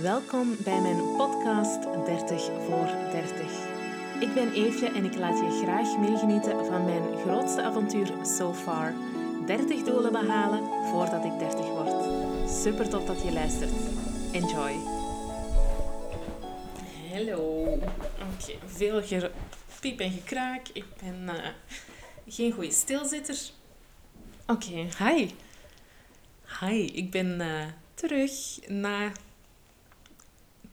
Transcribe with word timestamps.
Welkom 0.00 0.56
bij 0.64 0.80
mijn 0.80 1.16
podcast 1.16 1.82
30 2.04 2.44
voor 2.44 2.86
30. 3.10 3.40
Ik 4.20 4.34
ben 4.34 4.52
Eefje 4.52 4.86
en 4.86 5.04
ik 5.04 5.14
laat 5.14 5.38
je 5.38 5.60
graag 5.62 5.98
meegenieten 5.98 6.66
van 6.66 6.84
mijn 6.84 7.18
grootste 7.18 7.62
avontuur 7.62 8.12
so 8.22 8.52
far. 8.54 8.94
30 9.46 9.82
doelen 9.82 10.12
behalen 10.12 10.84
voordat 10.84 11.24
ik 11.24 11.38
30 11.38 11.66
word. 11.66 12.04
Super 12.50 12.88
tof 12.88 13.04
dat 13.04 13.22
je 13.22 13.32
luistert. 13.32 13.72
Enjoy. 14.32 14.72
Hallo. 17.12 17.62
Oké, 18.32 18.58
veel 18.66 19.02
gepiep 19.02 20.00
en 20.00 20.10
gekraak. 20.10 20.68
Ik 20.72 20.86
ben 21.02 21.22
uh, 21.22 21.48
geen 22.28 22.52
goede 22.52 22.72
stilzitter. 22.72 23.38
Oké, 24.46 24.88
hi. 24.98 25.30
Hi, 26.60 26.84
ik 26.84 27.10
ben 27.10 27.40
uh, 27.40 27.64
terug 27.94 28.32
na 28.68 29.12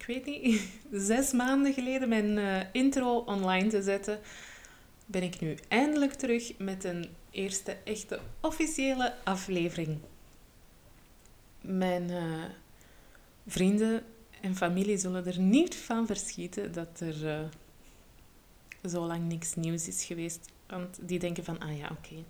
weet 0.09 0.25
niet, 0.25 0.61
zes 1.09 1.31
maanden 1.31 1.73
geleden 1.73 2.09
mijn 2.09 2.37
uh, 2.37 2.59
intro 2.71 3.17
online 3.17 3.67
te 3.67 3.81
zetten, 3.81 4.19
ben 5.05 5.23
ik 5.23 5.39
nu 5.39 5.57
eindelijk 5.67 6.13
terug 6.13 6.57
met 6.57 6.83
een 6.83 7.09
eerste 7.31 7.77
echte 7.83 8.19
officiële 8.41 9.13
aflevering. 9.23 9.97
Mijn 11.61 12.09
uh, 12.09 12.43
vrienden 13.47 14.03
en 14.41 14.55
familie 14.55 14.97
zullen 14.97 15.25
er 15.25 15.39
niet 15.39 15.75
van 15.75 16.07
verschieten 16.07 16.71
dat 16.71 16.99
er 16.99 17.25
uh, 17.25 17.39
zo 18.89 19.05
lang 19.05 19.27
niks 19.27 19.55
nieuws 19.55 19.87
is 19.87 20.03
geweest. 20.03 20.49
Want 20.67 20.97
die 21.01 21.19
denken 21.19 21.43
van, 21.43 21.59
ah 21.59 21.77
ja, 21.77 21.89
oké. 21.91 22.23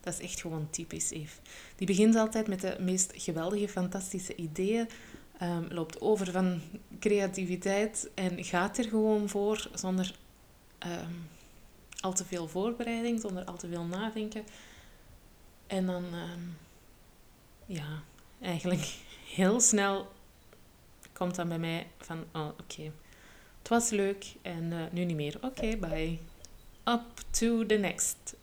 Dat 0.00 0.12
is 0.14 0.20
echt 0.20 0.40
gewoon 0.40 0.70
typisch 0.70 1.10
Eve. 1.10 1.40
Die 1.76 1.86
begint 1.86 2.16
altijd 2.16 2.46
met 2.46 2.60
de 2.60 2.76
meest 2.80 3.12
geweldige, 3.14 3.68
fantastische 3.68 4.34
ideeën 4.34 4.88
um, 5.42 5.66
loopt 5.70 6.00
over 6.00 6.30
van 6.30 6.60
creativiteit 7.00 8.10
en 8.14 8.44
gaat 8.44 8.78
er 8.78 8.84
gewoon 8.84 9.28
voor 9.28 9.68
zonder 9.74 10.14
um, 10.86 11.28
al 12.00 12.12
te 12.12 12.24
veel 12.24 12.48
voorbereiding, 12.48 13.20
zonder 13.20 13.44
al 13.44 13.56
te 13.56 13.68
veel 13.68 13.84
nadenken. 13.84 14.44
En 15.66 15.86
dan, 15.86 16.04
um, 16.04 16.56
ja, 17.66 18.02
eigenlijk 18.40 18.94
heel 19.36 19.60
snel 19.60 20.12
komt 21.12 21.34
dan 21.34 21.48
bij 21.48 21.58
mij 21.58 21.86
van, 21.98 22.24
oh 22.32 22.48
oké, 22.60 22.92
het 23.58 23.68
was 23.68 23.90
leuk 23.90 24.34
en 24.42 24.62
uh, 24.62 24.82
nu 24.90 25.04
niet 25.04 25.16
meer. 25.16 25.38
Oké, 25.40 25.76
bye. 25.76 26.18
Up 26.84 27.02
to 27.30 27.66
the 27.66 27.74
next. 27.74 28.36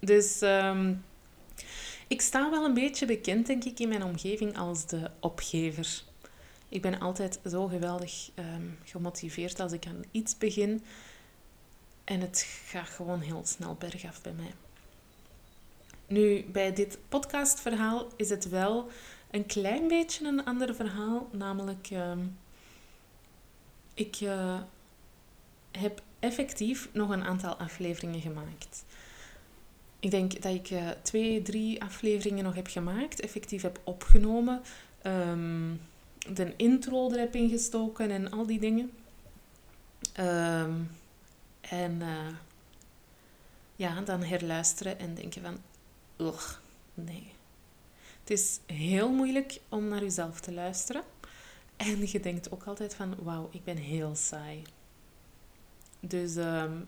Dus 0.00 0.42
ik 2.08 2.20
sta 2.20 2.50
wel 2.50 2.64
een 2.64 2.74
beetje 2.74 3.06
bekend, 3.06 3.46
denk 3.46 3.64
ik, 3.64 3.78
in 3.78 3.88
mijn 3.88 4.02
omgeving 4.04 4.58
als 4.58 4.86
de 4.86 5.10
opgever. 5.20 6.02
Ik 6.72 6.82
ben 6.82 7.00
altijd 7.00 7.40
zo 7.48 7.66
geweldig 7.66 8.30
um, 8.34 8.78
gemotiveerd 8.84 9.60
als 9.60 9.72
ik 9.72 9.86
aan 9.86 10.04
iets 10.10 10.38
begin. 10.38 10.84
En 12.04 12.20
het 12.20 12.46
gaat 12.66 12.88
gewoon 12.88 13.20
heel 13.20 13.42
snel 13.44 13.74
bergaf 13.74 14.22
bij 14.22 14.32
mij. 14.32 14.54
Nu, 16.06 16.44
bij 16.44 16.72
dit 16.72 16.98
podcastverhaal 17.08 18.08
is 18.16 18.30
het 18.30 18.48
wel 18.48 18.90
een 19.30 19.46
klein 19.46 19.88
beetje 19.88 20.26
een 20.26 20.44
ander 20.44 20.74
verhaal. 20.74 21.28
Namelijk, 21.32 21.88
um, 21.92 22.38
ik 23.94 24.20
uh, 24.20 24.60
heb 25.70 26.02
effectief 26.18 26.88
nog 26.92 27.10
een 27.10 27.24
aantal 27.24 27.54
afleveringen 27.54 28.20
gemaakt. 28.20 28.84
Ik 30.00 30.10
denk 30.10 30.42
dat 30.42 30.54
ik 30.54 30.70
uh, 30.70 30.90
twee, 31.02 31.42
drie 31.42 31.82
afleveringen 31.82 32.44
nog 32.44 32.54
heb 32.54 32.66
gemaakt, 32.66 33.20
effectief 33.20 33.62
heb 33.62 33.80
opgenomen. 33.84 34.62
Um, 35.06 35.80
de 36.28 36.56
intro 36.56 37.10
er 37.10 37.18
heb 37.18 37.34
ingestoken 37.34 38.10
en 38.10 38.30
al 38.30 38.46
die 38.46 38.58
dingen. 38.58 38.90
Um, 40.20 40.90
en 41.60 42.00
uh, 42.00 42.28
ja, 43.76 44.00
dan 44.00 44.22
herluisteren 44.22 44.98
en 44.98 45.14
denken 45.14 45.42
van, 45.42 45.58
ugh, 46.26 46.58
nee. 46.94 47.32
Het 48.20 48.30
is 48.30 48.60
heel 48.66 49.12
moeilijk 49.12 49.60
om 49.68 49.88
naar 49.88 50.02
jezelf 50.02 50.40
te 50.40 50.52
luisteren. 50.52 51.02
En 51.76 52.10
je 52.10 52.20
denkt 52.20 52.50
ook 52.50 52.64
altijd 52.64 52.94
van, 52.94 53.14
wauw, 53.22 53.48
ik 53.52 53.64
ben 53.64 53.76
heel 53.76 54.14
saai. 54.14 54.62
Dus 56.00 56.36
um, 56.36 56.86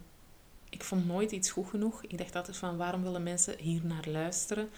ik 0.71 0.84
vond 0.84 1.06
nooit 1.06 1.33
iets 1.33 1.50
goed 1.50 1.69
genoeg. 1.69 2.03
Ik 2.03 2.19
dacht 2.19 2.37
altijd 2.37 2.56
van, 2.56 2.77
waarom 2.77 3.03
willen 3.03 3.23
mensen 3.23 3.59
hier 3.59 3.84
naar 3.84 4.09
luisteren? 4.09 4.71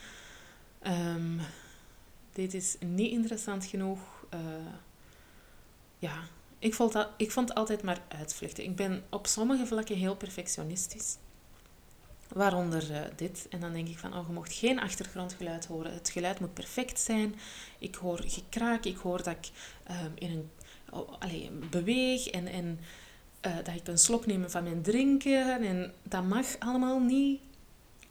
Um, 0.86 1.40
dit 2.32 2.54
is 2.54 2.76
niet 2.80 3.10
interessant 3.10 3.64
genoeg. 3.64 4.15
Uh, 4.34 4.40
ja, 5.98 6.22
ik 6.58 6.74
vond, 6.74 6.92
dat, 6.92 7.08
ik 7.16 7.30
vond 7.30 7.54
altijd 7.54 7.82
maar 7.82 8.00
uitvluchten. 8.08 8.64
Ik 8.64 8.76
ben 8.76 9.04
op 9.10 9.26
sommige 9.26 9.66
vlakken 9.66 9.96
heel 9.96 10.16
perfectionistisch. 10.16 11.16
Waaronder 12.28 12.90
uh, 12.90 13.00
dit. 13.16 13.46
En 13.50 13.60
dan 13.60 13.72
denk 13.72 13.88
ik 13.88 13.98
van, 13.98 14.16
oh, 14.16 14.26
je 14.26 14.32
mocht 14.32 14.52
geen 14.52 14.80
achtergrondgeluid 14.80 15.66
horen. 15.66 15.92
Het 15.92 16.10
geluid 16.10 16.40
moet 16.40 16.54
perfect 16.54 17.00
zijn. 17.00 17.34
Ik 17.78 17.94
hoor 17.94 18.20
gekraak. 18.26 18.84
Ik 18.84 18.96
hoor 18.96 19.22
dat 19.22 19.36
ik 19.36 19.50
uh, 19.90 19.96
in 20.14 20.30
een, 20.30 20.50
oh, 20.90 21.70
beweeg. 21.70 22.28
En, 22.28 22.46
en 22.46 22.80
uh, 23.46 23.56
dat 23.56 23.74
ik 23.74 23.88
een 23.88 23.98
slok 23.98 24.26
neem 24.26 24.50
van 24.50 24.62
mijn 24.62 24.82
drinken. 24.82 25.62
En 25.62 25.92
dat 26.02 26.24
mag 26.24 26.58
allemaal 26.58 27.00
niet. 27.00 27.40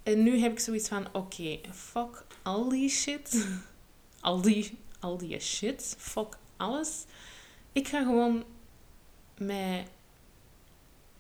En 0.03 0.23
nu 0.23 0.39
heb 0.39 0.51
ik 0.51 0.59
zoiets 0.59 0.87
van, 0.87 1.07
oké, 1.13 1.59
fuck 1.71 2.25
al 2.41 2.69
die 2.69 2.89
shit. 2.89 3.47
al 4.21 4.41
die, 4.41 4.77
al 5.05 5.17
die 5.17 5.39
shit, 5.39 5.95
fuck 5.97 6.37
alles. 6.57 7.05
Ik 7.71 7.87
ga 7.87 8.03
gewoon 8.03 8.43
mij 9.37 9.87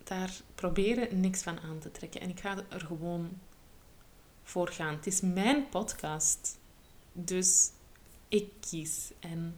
daar 0.03 0.31
proberen 0.55 1.19
niks 1.19 1.41
van 1.41 1.59
aan 1.59 1.79
te 1.79 1.91
trekken. 1.91 2.21
En 2.21 2.29
ik 2.29 2.39
ga 2.39 2.63
er 2.69 2.81
gewoon 2.81 3.39
voor 4.43 4.67
gaan. 4.67 4.95
Het 4.95 5.07
is 5.07 5.21
mijn 5.21 5.69
podcast. 5.69 6.57
Dus 7.11 7.69
ik 8.27 8.51
kies. 8.69 9.11
En 9.19 9.57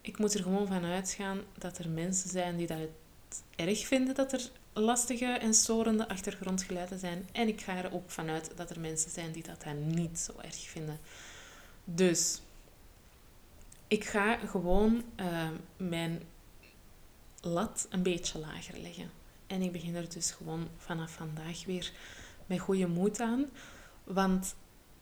ik 0.00 0.18
moet 0.18 0.34
er 0.34 0.42
gewoon 0.42 0.66
van 0.66 0.84
uitgaan 0.84 1.40
dat 1.58 1.78
er 1.78 1.88
mensen 1.88 2.30
zijn 2.30 2.56
die 2.56 2.66
dat 2.66 2.88
erg 3.56 3.86
vinden 3.86 4.14
dat 4.14 4.32
er 4.32 4.50
lastige 4.72 5.24
en 5.24 5.54
storende 5.54 6.08
achtergrondgeluiden 6.08 6.98
zijn. 6.98 7.28
En 7.32 7.48
ik 7.48 7.60
ga 7.60 7.76
er 7.76 7.94
ook 7.94 8.10
vanuit 8.10 8.50
dat 8.56 8.70
er 8.70 8.80
mensen 8.80 9.10
zijn 9.10 9.32
die 9.32 9.42
dat 9.42 9.64
niet 9.74 10.18
zo 10.18 10.32
erg 10.40 10.68
vinden. 10.68 11.00
Dus 11.84 12.40
ik 13.94 14.04
ga 14.04 14.36
gewoon 14.36 15.02
uh, 15.20 15.48
mijn 15.76 16.22
lat 17.40 17.86
een 17.90 18.02
beetje 18.02 18.38
lager 18.38 18.78
leggen. 18.78 19.10
En 19.46 19.62
ik 19.62 19.72
begin 19.72 19.94
er 19.94 20.12
dus 20.12 20.30
gewoon 20.30 20.68
vanaf 20.76 21.12
vandaag 21.12 21.64
weer 21.64 21.92
met 22.46 22.58
goede 22.58 22.86
moed 22.86 23.20
aan. 23.20 23.46
Want 24.04 24.54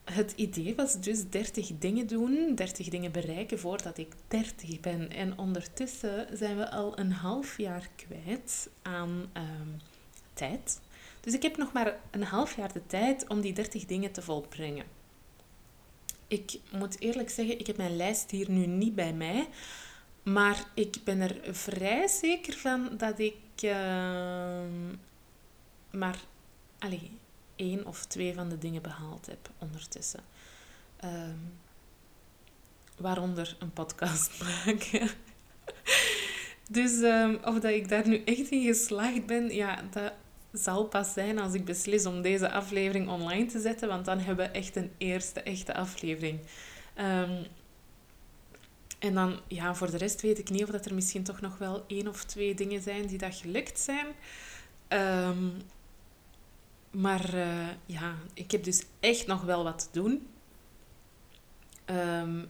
het 0.04 0.32
idee 0.36 0.74
was 0.74 1.00
dus 1.00 1.30
30 1.30 1.70
dingen 1.78 2.06
doen, 2.06 2.54
30 2.54 2.88
dingen 2.88 3.12
bereiken 3.12 3.58
voordat 3.58 3.98
ik 3.98 4.12
30 4.28 4.80
ben. 4.80 5.10
En 5.10 5.38
ondertussen 5.38 6.36
zijn 6.36 6.56
we 6.56 6.70
al 6.70 6.98
een 6.98 7.12
half 7.12 7.58
jaar 7.58 7.88
kwijt 7.96 8.68
aan 8.82 9.30
uh, 9.36 9.42
tijd. 10.32 10.80
Dus 11.20 11.34
ik 11.34 11.42
heb 11.42 11.56
nog 11.56 11.72
maar 11.72 11.96
een 12.10 12.24
half 12.24 12.56
jaar 12.56 12.72
de 12.72 12.86
tijd 12.86 13.28
om 13.28 13.40
die 13.40 13.52
30 13.52 13.84
dingen 13.84 14.12
te 14.12 14.22
volbrengen. 14.22 14.84
Ik 16.32 16.58
moet 16.70 17.00
eerlijk 17.00 17.30
zeggen, 17.30 17.58
ik 17.58 17.66
heb 17.66 17.76
mijn 17.76 17.96
lijst 17.96 18.30
hier 18.30 18.50
nu 18.50 18.66
niet 18.66 18.94
bij 18.94 19.12
mij. 19.12 19.48
Maar 20.22 20.64
ik 20.74 20.96
ben 21.04 21.20
er 21.20 21.54
vrij 21.54 22.08
zeker 22.08 22.56
van 22.56 22.90
dat 22.96 23.18
ik 23.18 23.34
uh, 23.64 24.62
maar 25.90 26.18
allez, 26.78 27.02
één 27.56 27.86
of 27.86 28.04
twee 28.04 28.34
van 28.34 28.48
de 28.48 28.58
dingen 28.58 28.82
behaald 28.82 29.26
heb 29.26 29.50
ondertussen. 29.58 30.20
Uh, 31.04 31.10
waaronder 32.96 33.56
een 33.58 33.72
podcast 33.72 34.42
maken. 34.44 35.08
dus 36.70 36.92
um, 36.92 37.38
of 37.44 37.58
dat 37.58 37.72
ik 37.72 37.88
daar 37.88 38.08
nu 38.08 38.22
echt 38.24 38.50
in 38.50 38.64
geslaagd 38.64 39.26
ben, 39.26 39.54
ja, 39.54 39.82
dat 39.90 40.12
zal 40.52 40.84
pas 40.84 41.12
zijn 41.12 41.38
als 41.38 41.54
ik 41.54 41.64
beslis 41.64 42.06
om 42.06 42.22
deze 42.22 42.50
aflevering 42.50 43.08
online 43.08 43.46
te 43.46 43.60
zetten, 43.60 43.88
want 43.88 44.04
dan 44.04 44.18
hebben 44.18 44.46
we 44.46 44.52
echt 44.52 44.76
een 44.76 44.90
eerste 44.98 45.40
echte 45.40 45.74
aflevering. 45.74 46.40
Um, 46.98 47.46
en 48.98 49.14
dan, 49.14 49.40
ja, 49.46 49.74
voor 49.74 49.90
de 49.90 49.96
rest 49.96 50.20
weet 50.20 50.38
ik 50.38 50.50
niet 50.50 50.62
of 50.62 50.70
dat 50.70 50.86
er 50.86 50.94
misschien 50.94 51.22
toch 51.22 51.40
nog 51.40 51.58
wel 51.58 51.84
één 51.86 52.08
of 52.08 52.24
twee 52.24 52.54
dingen 52.54 52.82
zijn 52.82 53.06
die 53.06 53.18
dat 53.18 53.34
gelukt 53.34 53.78
zijn. 53.78 54.06
Um, 54.88 55.62
maar 56.90 57.34
uh, 57.34 57.68
ja, 57.86 58.14
ik 58.34 58.50
heb 58.50 58.64
dus 58.64 58.82
echt 59.00 59.26
nog 59.26 59.42
wel 59.42 59.64
wat 59.64 59.78
te 59.78 60.00
doen. 60.00 60.26
Um, 61.86 62.48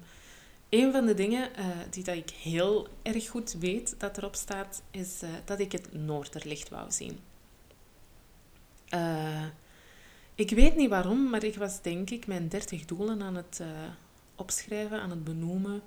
een 0.68 0.92
van 0.92 1.06
de 1.06 1.14
dingen 1.14 1.50
uh, 1.58 1.66
die 1.90 2.04
dat 2.04 2.16
ik 2.16 2.30
heel 2.30 2.88
erg 3.02 3.28
goed 3.28 3.52
weet 3.52 3.94
dat 3.98 4.16
erop 4.16 4.34
staat, 4.34 4.82
is 4.90 5.22
uh, 5.22 5.30
dat 5.44 5.60
ik 5.60 5.72
het 5.72 5.92
Noorderlicht 5.92 6.68
wou 6.68 6.90
zien. 6.90 7.18
Uh, 8.94 9.44
ik 10.34 10.50
weet 10.50 10.76
niet 10.76 10.88
waarom, 10.88 11.30
maar 11.30 11.44
ik 11.44 11.56
was 11.56 11.82
denk 11.82 12.10
ik 12.10 12.26
mijn 12.26 12.48
30 12.48 12.84
doelen 12.84 13.22
aan 13.22 13.34
het 13.34 13.58
uh, 13.60 13.66
opschrijven, 14.34 15.00
aan 15.00 15.10
het 15.10 15.24
benoemen. 15.24 15.82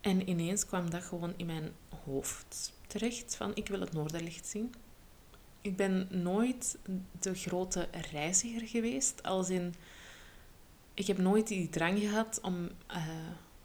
En 0.00 0.28
ineens 0.28 0.66
kwam 0.66 0.90
dat 0.90 1.02
gewoon 1.02 1.32
in 1.36 1.46
mijn 1.46 1.70
hoofd 2.04 2.72
terecht 2.86 3.36
van 3.36 3.50
ik 3.54 3.68
wil 3.68 3.80
het 3.80 3.92
Noorderlicht 3.92 4.46
zien. 4.46 4.74
Ik 5.60 5.76
ben 5.76 6.08
nooit 6.10 6.78
de 7.20 7.34
grote 7.34 7.88
reiziger 8.10 8.68
geweest, 8.68 9.22
als 9.22 9.50
in 9.50 9.74
ik 10.94 11.06
heb 11.06 11.18
nooit 11.18 11.46
die 11.46 11.68
drang 11.68 11.98
gehad 11.98 12.38
om 12.42 12.68
uh, 12.90 13.06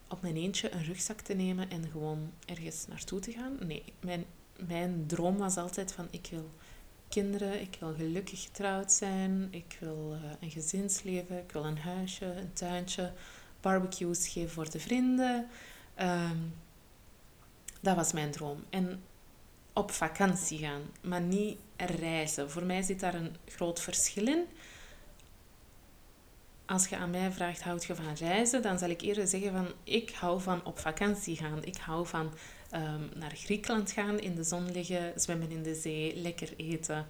op 0.07 0.21
mijn 0.21 0.35
eentje 0.35 0.71
een 0.71 0.83
rugzak 0.83 1.19
te 1.19 1.33
nemen 1.33 1.69
en 1.69 1.89
gewoon 1.91 2.31
ergens 2.45 2.87
naartoe 2.87 3.19
te 3.19 3.31
gaan. 3.31 3.57
Nee, 3.59 3.83
mijn, 3.99 4.25
mijn 4.67 5.03
droom 5.07 5.37
was 5.37 5.57
altijd 5.57 5.91
van 5.91 6.07
ik 6.11 6.27
wil 6.31 6.49
kinderen, 7.09 7.61
ik 7.61 7.77
wil 7.79 7.93
gelukkig 7.93 8.43
getrouwd 8.43 8.91
zijn, 8.91 9.47
ik 9.51 9.77
wil 9.79 10.17
uh, 10.23 10.31
een 10.39 10.51
gezinsleven, 10.51 11.37
ik 11.37 11.51
wil 11.51 11.65
een 11.65 11.77
huisje, 11.77 12.25
een 12.25 12.53
tuintje, 12.53 13.13
barbecues 13.61 14.27
geven 14.27 14.49
voor 14.49 14.69
de 14.69 14.79
vrienden. 14.79 15.47
Um, 16.01 16.53
dat 17.79 17.95
was 17.95 18.13
mijn 18.13 18.31
droom. 18.31 18.63
En 18.69 19.03
op 19.73 19.91
vakantie 19.91 20.57
gaan, 20.57 20.81
maar 21.01 21.21
niet 21.21 21.57
reizen. 21.77 22.51
Voor 22.51 22.63
mij 22.63 22.81
zit 22.81 22.99
daar 22.99 23.13
een 23.13 23.35
groot 23.45 23.79
verschil 23.79 24.27
in. 24.27 24.45
Als 26.65 26.87
je 26.87 26.97
aan 26.97 27.09
mij 27.09 27.31
vraagt, 27.31 27.61
houd 27.61 27.85
je 27.85 27.95
van 27.95 28.13
reizen? 28.15 28.61
Dan 28.61 28.79
zal 28.79 28.89
ik 28.89 29.01
eerder 29.01 29.27
zeggen 29.27 29.51
van, 29.51 29.67
ik 29.83 30.09
hou 30.09 30.41
van 30.41 30.65
op 30.65 30.79
vakantie 30.79 31.35
gaan. 31.35 31.63
Ik 31.63 31.77
hou 31.77 32.07
van 32.07 32.31
um, 32.73 33.09
naar 33.15 33.31
Griekenland 33.35 33.91
gaan, 33.91 34.19
in 34.19 34.35
de 34.35 34.43
zon 34.43 34.71
liggen, 34.71 35.13
zwemmen 35.15 35.51
in 35.51 35.63
de 35.63 35.75
zee, 35.75 36.15
lekker 36.15 36.49
eten. 36.57 37.05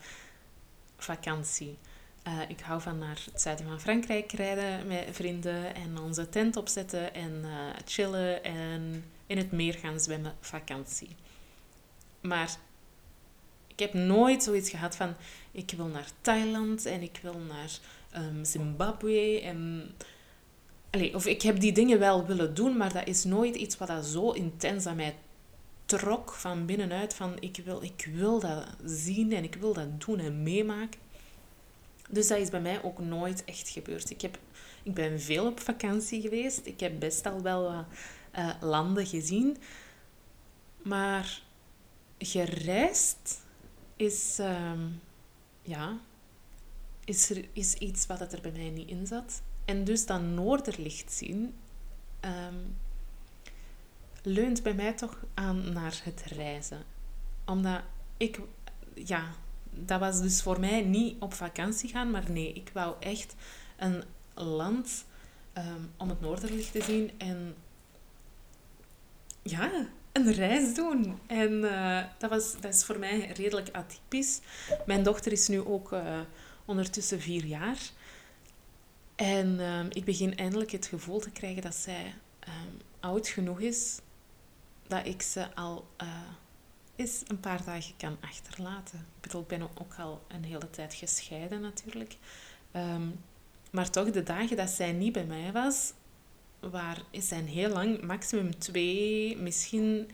Vakantie. 0.98 1.78
Uh, 2.28 2.50
ik 2.50 2.60
hou 2.60 2.82
van 2.82 2.98
naar 2.98 3.22
het 3.32 3.42
zuiden 3.42 3.66
van 3.66 3.80
Frankrijk 3.80 4.32
rijden 4.32 4.88
met 4.88 5.06
vrienden 5.12 5.76
en 5.76 5.98
onze 6.00 6.30
tent 6.30 6.56
opzetten 6.56 7.14
en 7.14 7.42
uh, 7.44 7.50
chillen 7.86 8.44
en 8.44 9.04
in 9.26 9.38
het 9.38 9.52
meer 9.52 9.74
gaan 9.74 10.00
zwemmen. 10.00 10.36
Vakantie. 10.40 11.10
Maar 12.22 12.58
ik 13.68 13.80
heb 13.80 13.94
nooit 13.94 14.44
zoiets 14.44 14.70
gehad 14.70 14.96
van 14.96 15.16
ik 15.52 15.74
wil 15.78 15.86
naar 15.86 16.08
Thailand 16.22 16.86
en 16.86 17.02
ik 17.02 17.20
wil 17.22 17.38
naar 17.38 17.80
um, 18.24 18.46
Zimbabwe. 18.46 19.42
En, 19.42 19.92
of 21.14 21.26
ik 21.26 21.42
heb 21.42 21.60
die 21.60 21.72
dingen 21.72 22.00
wel 22.00 22.26
willen 22.26 22.54
doen, 22.54 22.78
maar 22.78 22.94
dat 22.94 23.08
is 23.08 23.24
nooit 23.24 23.56
iets 23.56 23.78
wat 23.78 23.88
dat 23.88 24.06
zo 24.06 24.32
intens 24.32 24.86
aan 24.86 24.96
mij 24.96 25.16
trok 25.90 26.34
van 26.34 26.66
binnenuit. 26.66 27.14
Van 27.14 27.36
ik 27.40 27.62
wil, 27.66 27.84
ik 27.84 28.10
wil 28.14 28.40
dat 28.40 28.66
zien 28.86 29.32
en 29.34 29.44
ik 29.44 29.56
wil 29.56 29.74
dat 29.74 30.02
doen 30.02 30.20
en 30.20 30.44
meemaken. 30.44 31.00
Dus 32.10 32.28
dat 32.28 32.38
is 32.38 32.50
bij 32.50 32.62
mij 32.62 32.84
ook 32.84 33.00
nooit 33.00 33.46
echt 33.46 33.70
gebeurd. 33.70 34.10
Ik, 34.10 34.22
heb, 34.22 34.40
ik 34.84 34.94
ben 34.94 35.22
veel 35.22 35.46
op 35.46 35.60
vakantie 35.60 36.22
geweest. 36.22 36.66
Ik 36.66 36.80
heb 36.80 37.00
best 37.00 37.26
al 37.26 37.42
wel 37.42 37.64
wat 37.64 37.86
uh, 38.38 38.50
landen 38.62 39.06
gezien. 39.06 39.58
Maar 40.82 41.42
gereisd 42.18 43.42
is, 43.96 44.38
um, 44.40 45.02
ja, 45.62 45.98
is, 47.06 47.30
er, 47.30 47.46
is 47.54 47.74
iets 47.74 48.06
wat 48.06 48.34
er 48.34 48.42
bij 48.42 48.52
mij 48.52 48.70
niet 48.70 48.90
in 48.90 49.08
zat. 49.08 49.42
En 49.66 49.84
dus 49.84 50.06
dat 50.06 50.22
noorderlicht 50.22 51.12
zien 51.12 51.54
um, 52.22 52.76
leunt 54.24 54.64
bij 54.64 54.74
mij 54.74 54.94
toch 54.94 55.18
aan 55.34 55.74
naar 55.74 56.02
het 56.04 56.22
reizen. 56.26 56.84
Omdat 57.46 57.82
ik, 58.18 58.40
ja, 58.94 59.24
dat 59.70 60.00
was 60.00 60.22
dus 60.22 60.42
voor 60.42 60.60
mij 60.60 60.82
niet 60.82 61.16
op 61.20 61.34
vakantie 61.34 61.90
gaan, 61.90 62.12
maar 62.12 62.32
nee, 62.32 62.54
ik 62.54 62.70
wou 62.74 62.96
echt 63.00 63.36
een 63.78 64.04
land 64.34 65.06
um, 65.58 65.92
om 65.98 66.10
het 66.10 66.22
noorderlicht 66.22 66.72
te 66.72 66.82
zien 66.82 67.12
en 67.18 67.56
ja, 69.42 69.72
een 70.12 70.32
reis 70.34 70.74
doen. 70.74 71.20
En 71.28 71.52
uh, 71.52 72.04
dat, 72.18 72.30
was, 72.30 72.54
dat 72.60 72.74
is 72.74 72.84
voor 72.84 73.00
mij 73.00 73.28
redelijk 73.28 73.70
atypisch. 73.72 74.40
Mijn 74.86 75.04
dochter 75.04 75.32
is 75.32 75.48
nu 75.48 75.60
ook 75.60 75.92
uh, 75.92 76.20
ondertussen 76.66 77.22
vier 77.22 77.46
jaar. 77.46 77.78
En 79.16 79.48
uh, 79.60 79.80
ik 79.90 80.06
begin 80.06 80.38
eindelijk 80.38 80.72
het 80.72 80.86
gevoel 80.86 81.20
te 81.20 81.32
krijgen 81.32 81.62
dat 81.62 81.76
zij 81.76 82.14
um, 82.48 82.78
oud 83.00 83.28
genoeg 83.28 83.60
is 83.60 84.00
dat 84.90 85.06
ik 85.06 85.22
ze 85.22 85.56
al 85.56 85.88
eens 86.96 87.24
een 87.28 87.40
paar 87.40 87.64
dagen 87.64 87.98
kan 87.98 88.18
achterlaten. 88.22 89.00
Ik 89.00 89.22
bedoel, 89.22 89.42
ik 89.42 89.48
ben 89.48 89.62
ook 89.62 89.96
al 89.98 90.24
een 90.28 90.44
hele 90.44 90.70
tijd 90.70 90.94
gescheiden 90.94 91.62
natuurlijk. 91.62 92.18
Um, 92.76 93.24
maar 93.72 93.90
toch, 93.90 94.12
de 94.12 94.24
dagen 94.24 94.58
dat 94.58 94.70
zij 94.70 94.92
niet 94.92 95.14
bij 95.14 95.26
mij 95.26 95.52
was, 95.52 95.94
waar, 96.60 97.02
zijn 97.12 97.48
heel 97.48 97.70
lang, 97.70 98.02
maximum 98.02 98.60
twee, 98.60 99.38
misschien 99.38 100.10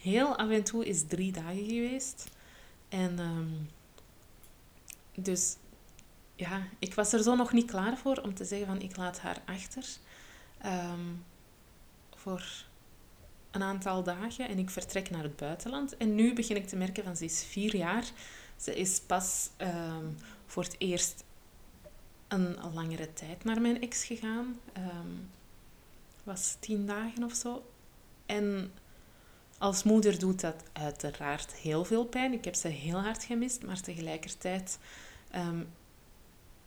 heel 0.00 0.36
af 0.36 0.50
en 0.50 0.64
toe 0.64 0.86
is 0.86 1.06
drie 1.06 1.32
dagen 1.32 1.64
geweest. 1.64 2.28
En 2.88 3.18
um, 3.18 3.70
dus 5.14 5.56
ja, 6.34 6.62
ik 6.78 6.94
was 6.94 7.12
er 7.12 7.22
zo 7.22 7.34
nog 7.34 7.52
niet 7.52 7.70
klaar 7.70 7.98
voor 7.98 8.16
om 8.16 8.34
te 8.34 8.44
zeggen 8.44 8.66
van 8.66 8.80
ik 8.80 8.96
laat 8.96 9.18
haar 9.18 9.42
achter 9.46 9.84
um, 10.64 11.24
voor 12.14 12.44
een 13.50 13.62
aantal 13.62 14.02
dagen 14.02 14.48
en 14.48 14.58
ik 14.58 14.70
vertrek 14.70 15.10
naar 15.10 15.22
het 15.22 15.36
buitenland. 15.36 15.96
En 15.96 16.14
nu 16.14 16.34
begin 16.34 16.56
ik 16.56 16.68
te 16.68 16.76
merken 16.76 17.04
van 17.04 17.16
ze 17.16 17.24
is 17.24 17.44
vier 17.44 17.76
jaar. 17.76 18.04
Ze 18.56 18.74
is 18.76 19.00
pas 19.00 19.50
um, 19.58 20.16
voor 20.46 20.62
het 20.62 20.76
eerst 20.78 21.24
een 22.28 22.56
langere 22.74 23.12
tijd 23.12 23.44
naar 23.44 23.60
mijn 23.60 23.80
ex 23.80 24.04
gegaan. 24.04 24.60
Um, 24.76 25.30
was 26.24 26.56
tien 26.60 26.86
dagen 26.86 27.24
of 27.24 27.34
zo. 27.34 27.64
En 28.26 28.72
als 29.58 29.82
moeder 29.82 30.18
doet 30.18 30.40
dat 30.40 30.62
uiteraard 30.72 31.54
heel 31.54 31.84
veel 31.84 32.04
pijn. 32.04 32.32
Ik 32.32 32.44
heb 32.44 32.54
ze 32.54 32.68
heel 32.68 33.00
hard 33.00 33.24
gemist, 33.24 33.62
maar 33.62 33.80
tegelijkertijd 33.80 34.78
um, 35.34 35.68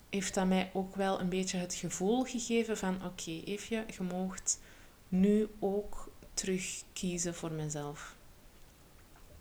heeft 0.10 0.34
dat 0.34 0.48
mij 0.48 0.72
ook 0.74 0.96
wel 0.96 1.20
een 1.20 1.30
beetje 1.30 1.58
het 1.58 1.74
gevoel 1.74 2.24
gegeven 2.24 2.78
van 2.78 2.96
oké, 2.96 3.06
okay, 3.06 3.42
Eefje, 3.46 3.86
je 3.98 4.04
moogt 4.04 4.60
nu 5.08 5.48
ook 5.60 6.12
terug 6.34 6.84
kiezen 6.94 7.36
voor 7.36 7.52
mezelf. 7.52 8.16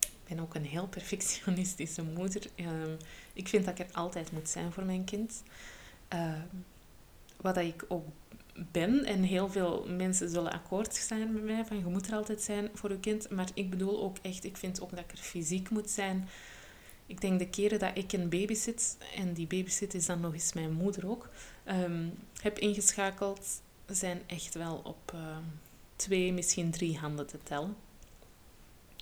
Ik 0.01 0.29
ben 0.29 0.41
ook 0.41 0.55
een 0.55 0.67
heel 0.67 0.89
perfectionistische 0.89 2.03
moeder. 2.03 2.43
Um, 2.57 2.97
ik 3.33 3.49
vind 3.49 3.65
dat 3.65 3.79
ik 3.79 3.87
er 3.89 3.95
altijd 3.95 4.33
moet 4.33 4.49
zijn 4.49 4.73
voor 4.73 4.85
mijn 4.85 5.05
kind. 5.05 5.43
Uh, 6.15 6.33
wat 7.41 7.57
ik 7.57 7.85
ook 7.89 8.07
ben. 8.73 9.05
En 9.05 9.23
heel 9.23 9.49
veel 9.49 9.87
mensen 9.89 10.29
zullen 10.29 10.53
akkoord 10.53 10.95
zijn 10.95 11.33
met 11.33 11.43
mij 11.43 11.65
van 11.65 11.79
je 11.79 11.85
moet 11.85 12.07
er 12.07 12.15
altijd 12.15 12.43
zijn 12.43 12.71
voor 12.75 12.91
je 12.91 13.01
kind. 13.01 13.31
Maar 13.31 13.49
ik 13.55 13.71
bedoel 13.71 14.03
ook 14.03 14.17
echt, 14.23 14.45
ik 14.45 14.57
vind 14.57 14.81
ook 14.81 14.91
dat 14.91 14.99
ik 14.99 15.13
er 15.13 15.19
fysiek 15.19 15.71
moet 15.71 15.91
zijn. 15.91 16.29
Ik 17.07 17.21
denk 17.21 17.39
de 17.39 17.49
keren 17.49 17.79
dat 17.79 17.91
ik 17.99 18.13
een 18.13 18.29
babysit, 18.29 18.97
en 19.17 19.33
die 19.33 19.47
babysit 19.47 19.95
is 19.95 20.07
dan 20.07 20.21
nog 20.21 20.33
eens 20.33 20.53
mijn 20.53 20.73
moeder 20.73 21.09
ook, 21.09 21.29
um, 21.67 22.15
heb 22.41 22.59
ingeschakeld, 22.59 23.63
zijn 23.87 24.23
echt 24.27 24.55
wel 24.55 24.81
op 24.85 25.15
twee, 26.03 26.33
misschien 26.33 26.71
drie 26.71 26.99
handen 26.99 27.27
te 27.27 27.39
tellen. 27.43 27.77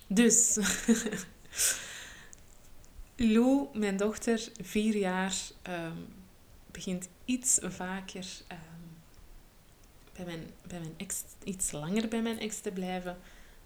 Dus, 0.07 0.57
Lou, 3.15 3.67
mijn 3.73 3.97
dochter, 3.97 4.49
vier 4.61 4.97
jaar, 4.97 5.35
um, 5.69 6.07
begint 6.71 7.09
iets 7.25 7.59
vaker 7.61 8.25
um, 8.51 8.57
bij, 10.13 10.25
mijn, 10.25 10.49
bij 10.67 10.79
mijn 10.79 10.93
ex, 10.97 11.23
iets 11.43 11.71
langer 11.71 12.07
bij 12.07 12.21
mijn 12.21 12.39
ex 12.39 12.59
te 12.59 12.71
blijven. 12.71 13.17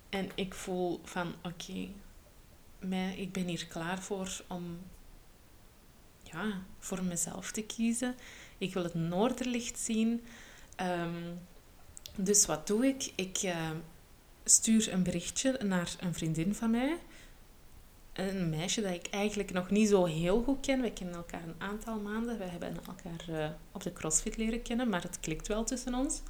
En 0.10 0.30
ik 0.36 0.54
voel 0.54 1.00
van, 1.04 1.34
oké, 1.44 1.90
ik 3.16 3.32
ben 3.32 3.48
hier 3.48 3.68
klaar 3.68 4.02
voor 4.02 4.42
om 4.48 4.80
ja, 6.24 6.62
voor 6.80 7.04
mezelf 7.04 7.52
te 7.52 7.64
kiezen. 7.64 8.16
Ik 8.58 8.74
wil 8.74 8.84
het 8.84 8.94
noorderlicht 8.94 9.80
zien. 9.80 10.24
Um, 10.82 11.40
dus 12.16 12.46
wat 12.46 12.68
doe 12.68 12.86
ik? 12.86 13.12
Ik 13.16 13.44
uh, 13.44 13.70
stuur 14.44 14.94
een 14.94 15.04
berichtje 15.04 15.60
naar 15.64 15.96
een 16.00 16.14
vriendin 16.14 16.56
van 16.56 16.72
mij 16.72 16.98
een 18.16 18.50
meisje 18.50 18.82
dat 18.82 18.94
ik 18.94 19.08
eigenlijk 19.08 19.52
nog 19.52 19.70
niet 19.70 19.90
zo 19.90 20.06
heel 20.06 20.44
goed 20.44 20.60
ken. 20.60 20.82
We 20.82 20.92
kennen 20.92 21.16
elkaar 21.16 21.44
een 21.44 21.56
aantal 21.58 22.00
maanden. 22.00 22.38
We 22.38 22.44
hebben 22.44 22.78
elkaar 22.88 23.26
uh, 23.30 23.50
op 23.72 23.84
de 23.84 23.94
CrossFit 23.94 24.38
leren 24.38 24.62
kennen, 24.62 24.90
maar 24.90 25.02
het 25.02 25.20
klikt 25.20 25.48
wel 25.48 25.64
tussen 25.64 25.94
ons. 25.94 26.22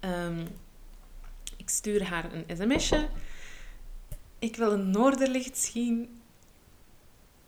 Um, 0.00 0.46
ik 1.56 1.70
stuur 1.70 2.04
haar 2.04 2.32
een 2.32 2.56
sms'je. 2.56 3.08
Ik 4.38 4.56
wil 4.56 4.72
een 4.72 4.90
noorderlicht 4.90 5.58
zien. 5.58 6.20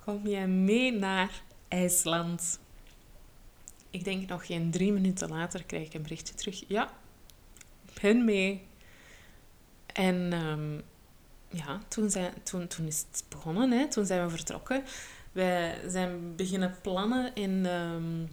Kom 0.04 0.26
jij 0.26 0.46
mee 0.46 0.92
naar 0.92 1.42
IJsland? 1.68 2.58
Ik 3.94 4.04
denk 4.04 4.28
nog 4.28 4.46
geen 4.46 4.70
drie 4.70 4.92
minuten 4.92 5.28
later 5.28 5.64
krijg 5.64 5.86
ik 5.86 5.94
een 5.94 6.02
berichtje 6.02 6.34
terug. 6.34 6.64
Ja, 6.68 6.92
ben 8.00 8.24
mee. 8.24 8.66
En 9.86 10.32
um, 10.32 10.82
ja, 11.48 11.80
toen, 11.88 12.10
zijn, 12.10 12.32
toen, 12.42 12.66
toen 12.66 12.86
is 12.86 13.04
het 13.10 13.24
begonnen. 13.28 13.70
Hè. 13.70 13.88
Toen 13.88 14.06
zijn 14.06 14.24
we 14.24 14.30
vertrokken. 14.30 14.84
Wij 15.32 15.80
zijn 15.88 16.36
beginnen 16.36 16.76
plannen 16.82 17.34
in, 17.34 17.66
um, 17.66 18.28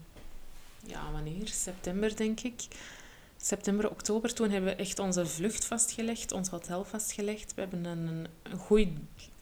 ja, 0.86 1.12
wanneer? 1.12 1.48
September, 1.48 2.16
denk 2.16 2.40
ik. 2.40 2.68
september, 3.38 3.90
oktober, 3.90 4.34
toen 4.34 4.50
hebben 4.50 4.70
we 4.70 4.82
echt 4.82 5.00
onze 5.00 5.26
vlucht 5.26 5.66
vastgelegd, 5.66 6.32
ons 6.32 6.50
hotel 6.50 6.84
vastgelegd. 6.84 7.54
We 7.54 7.62
hebben 7.62 7.86
een, 7.86 8.28
een 8.44 8.58
goed, 8.58 8.88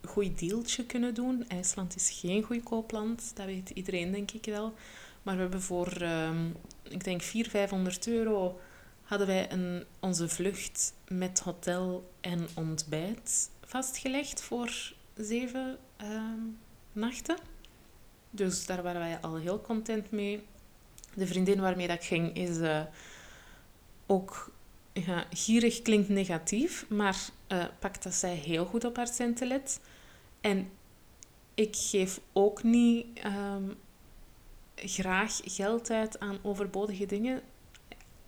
goed 0.04 0.40
dealtje 0.40 0.86
kunnen 0.86 1.14
doen. 1.14 1.46
IJsland 1.48 1.96
is 1.96 2.10
geen 2.10 2.44
goedkoop 2.44 2.92
land, 2.92 3.32
dat 3.36 3.46
weet 3.46 3.70
iedereen 3.70 4.12
denk 4.12 4.32
ik 4.32 4.46
wel. 4.46 4.74
Maar 5.30 5.38
we 5.38 5.44
hebben 5.44 5.62
voor, 5.62 5.88
ehm, 5.88 6.48
ik 6.84 7.04
denk 7.04 7.22
400, 7.22 7.50
500 7.50 8.08
euro 8.08 8.60
hadden 9.04 9.28
wij 9.28 9.52
een, 9.52 9.86
onze 10.00 10.30
vlucht 10.30 10.94
met 11.08 11.40
hotel 11.40 12.12
en 12.22 12.48
ontbijt 12.56 13.50
vastgelegd 13.66 14.42
voor 14.42 14.94
zeven 15.16 15.78
ehm, 15.98 16.40
nachten. 16.92 17.38
Dus 18.30 18.66
daar 18.66 18.84
waren 18.84 19.02
wij 19.02 19.20
al 19.22 19.36
heel 19.36 19.62
content 19.62 20.12
mee. 20.12 20.46
De 21.14 21.28
vriendin 21.28 21.62
waarmee 21.62 21.88
dat 21.88 21.96
ik 21.96 22.04
ging 22.04 22.36
is 22.36 22.58
uh, 22.58 22.82
ook 24.06 24.52
ja, 24.94 25.26
gierig 25.32 25.82
klinkt 25.82 26.10
negatief, 26.10 26.86
maar 26.90 27.18
uh, 27.48 27.66
pakt 27.80 28.04
dat 28.04 28.14
zij 28.14 28.36
heel 28.36 28.66
goed 28.66 28.84
op 28.84 28.96
haar 28.96 29.08
centen 29.08 29.48
let. 29.48 29.80
En 30.42 30.72
ik 31.54 31.76
geef 31.76 32.20
ook 32.34 32.64
niet 32.64 33.06
um, 33.26 33.78
graag 34.84 35.40
geld 35.44 35.92
uit 35.92 36.20
aan 36.20 36.40
overbodige 36.42 37.06
dingen. 37.06 37.42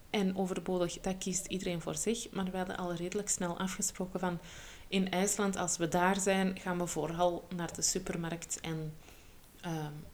En 0.10 0.38
overbodig, 0.38 1.00
dat 1.00 1.17
kiest 1.17 1.46
iedereen 1.46 1.81
voor 1.81 1.96
zich. 1.96 2.31
Maar 2.31 2.51
we 2.51 2.58
hadden 2.58 2.77
al 2.77 2.93
redelijk 2.93 3.29
snel 3.29 3.58
afgesproken 3.58 4.20
van... 4.20 4.39
In 4.88 5.12
IJsland, 5.12 5.55
als 5.55 5.77
we 5.77 5.88
daar 5.88 6.20
zijn, 6.20 6.60
gaan 6.60 6.77
we 6.77 6.88
vooral 6.88 7.48
naar 7.55 7.74
de 7.74 7.81
supermarkt 7.81 8.60
en 8.62 8.93
um, 9.65 10.05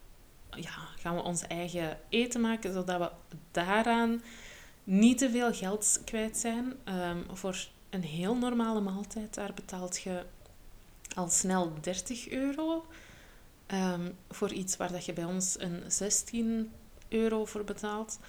ja, 0.62 0.72
gaan 1.00 1.16
we 1.16 1.22
ons 1.22 1.48
eigen 1.48 2.00
eten 2.10 2.42
maken, 2.42 2.74
zodat 2.74 3.00
we 3.00 3.38
daaraan 3.52 4.22
niet 4.84 5.18
te 5.18 5.30
veel 5.30 5.54
geld 5.54 6.02
kwijt 6.06 6.38
zijn. 6.38 6.74
Um, 6.86 7.26
voor 7.34 7.68
een 7.90 8.04
heel 8.04 8.36
normale 8.36 8.82
maaltijd, 8.82 9.34
daar 9.34 9.54
betaalt 9.54 10.02
je 10.02 10.26
al 11.16 11.30
snel 11.30 11.74
30 11.82 12.30
euro. 12.30 12.86
Um, 13.74 14.16
voor 14.30 14.52
iets 14.52 14.78
waar 14.78 14.92
dat 14.92 15.06
je 15.06 15.14
bij 15.14 15.24
ons 15.24 15.60
een 15.60 15.84
16 15.88 16.72
euro 17.08 17.46
voor 17.46 17.64
betaalt. 17.64 18.20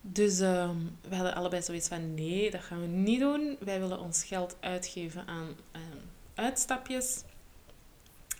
Dus 0.00 0.38
um, 0.40 0.98
we 1.08 1.14
hadden 1.14 1.34
allebei 1.34 1.62
zoiets 1.62 1.88
van 1.88 2.14
nee, 2.14 2.50
dat 2.50 2.60
gaan 2.60 2.80
we 2.80 2.86
niet 2.86 3.20
doen. 3.20 3.56
Wij 3.60 3.80
willen 3.80 4.00
ons 4.00 4.24
geld 4.24 4.56
uitgeven 4.60 5.26
aan 5.26 5.46
um, 5.72 6.00
uitstapjes. 6.34 7.22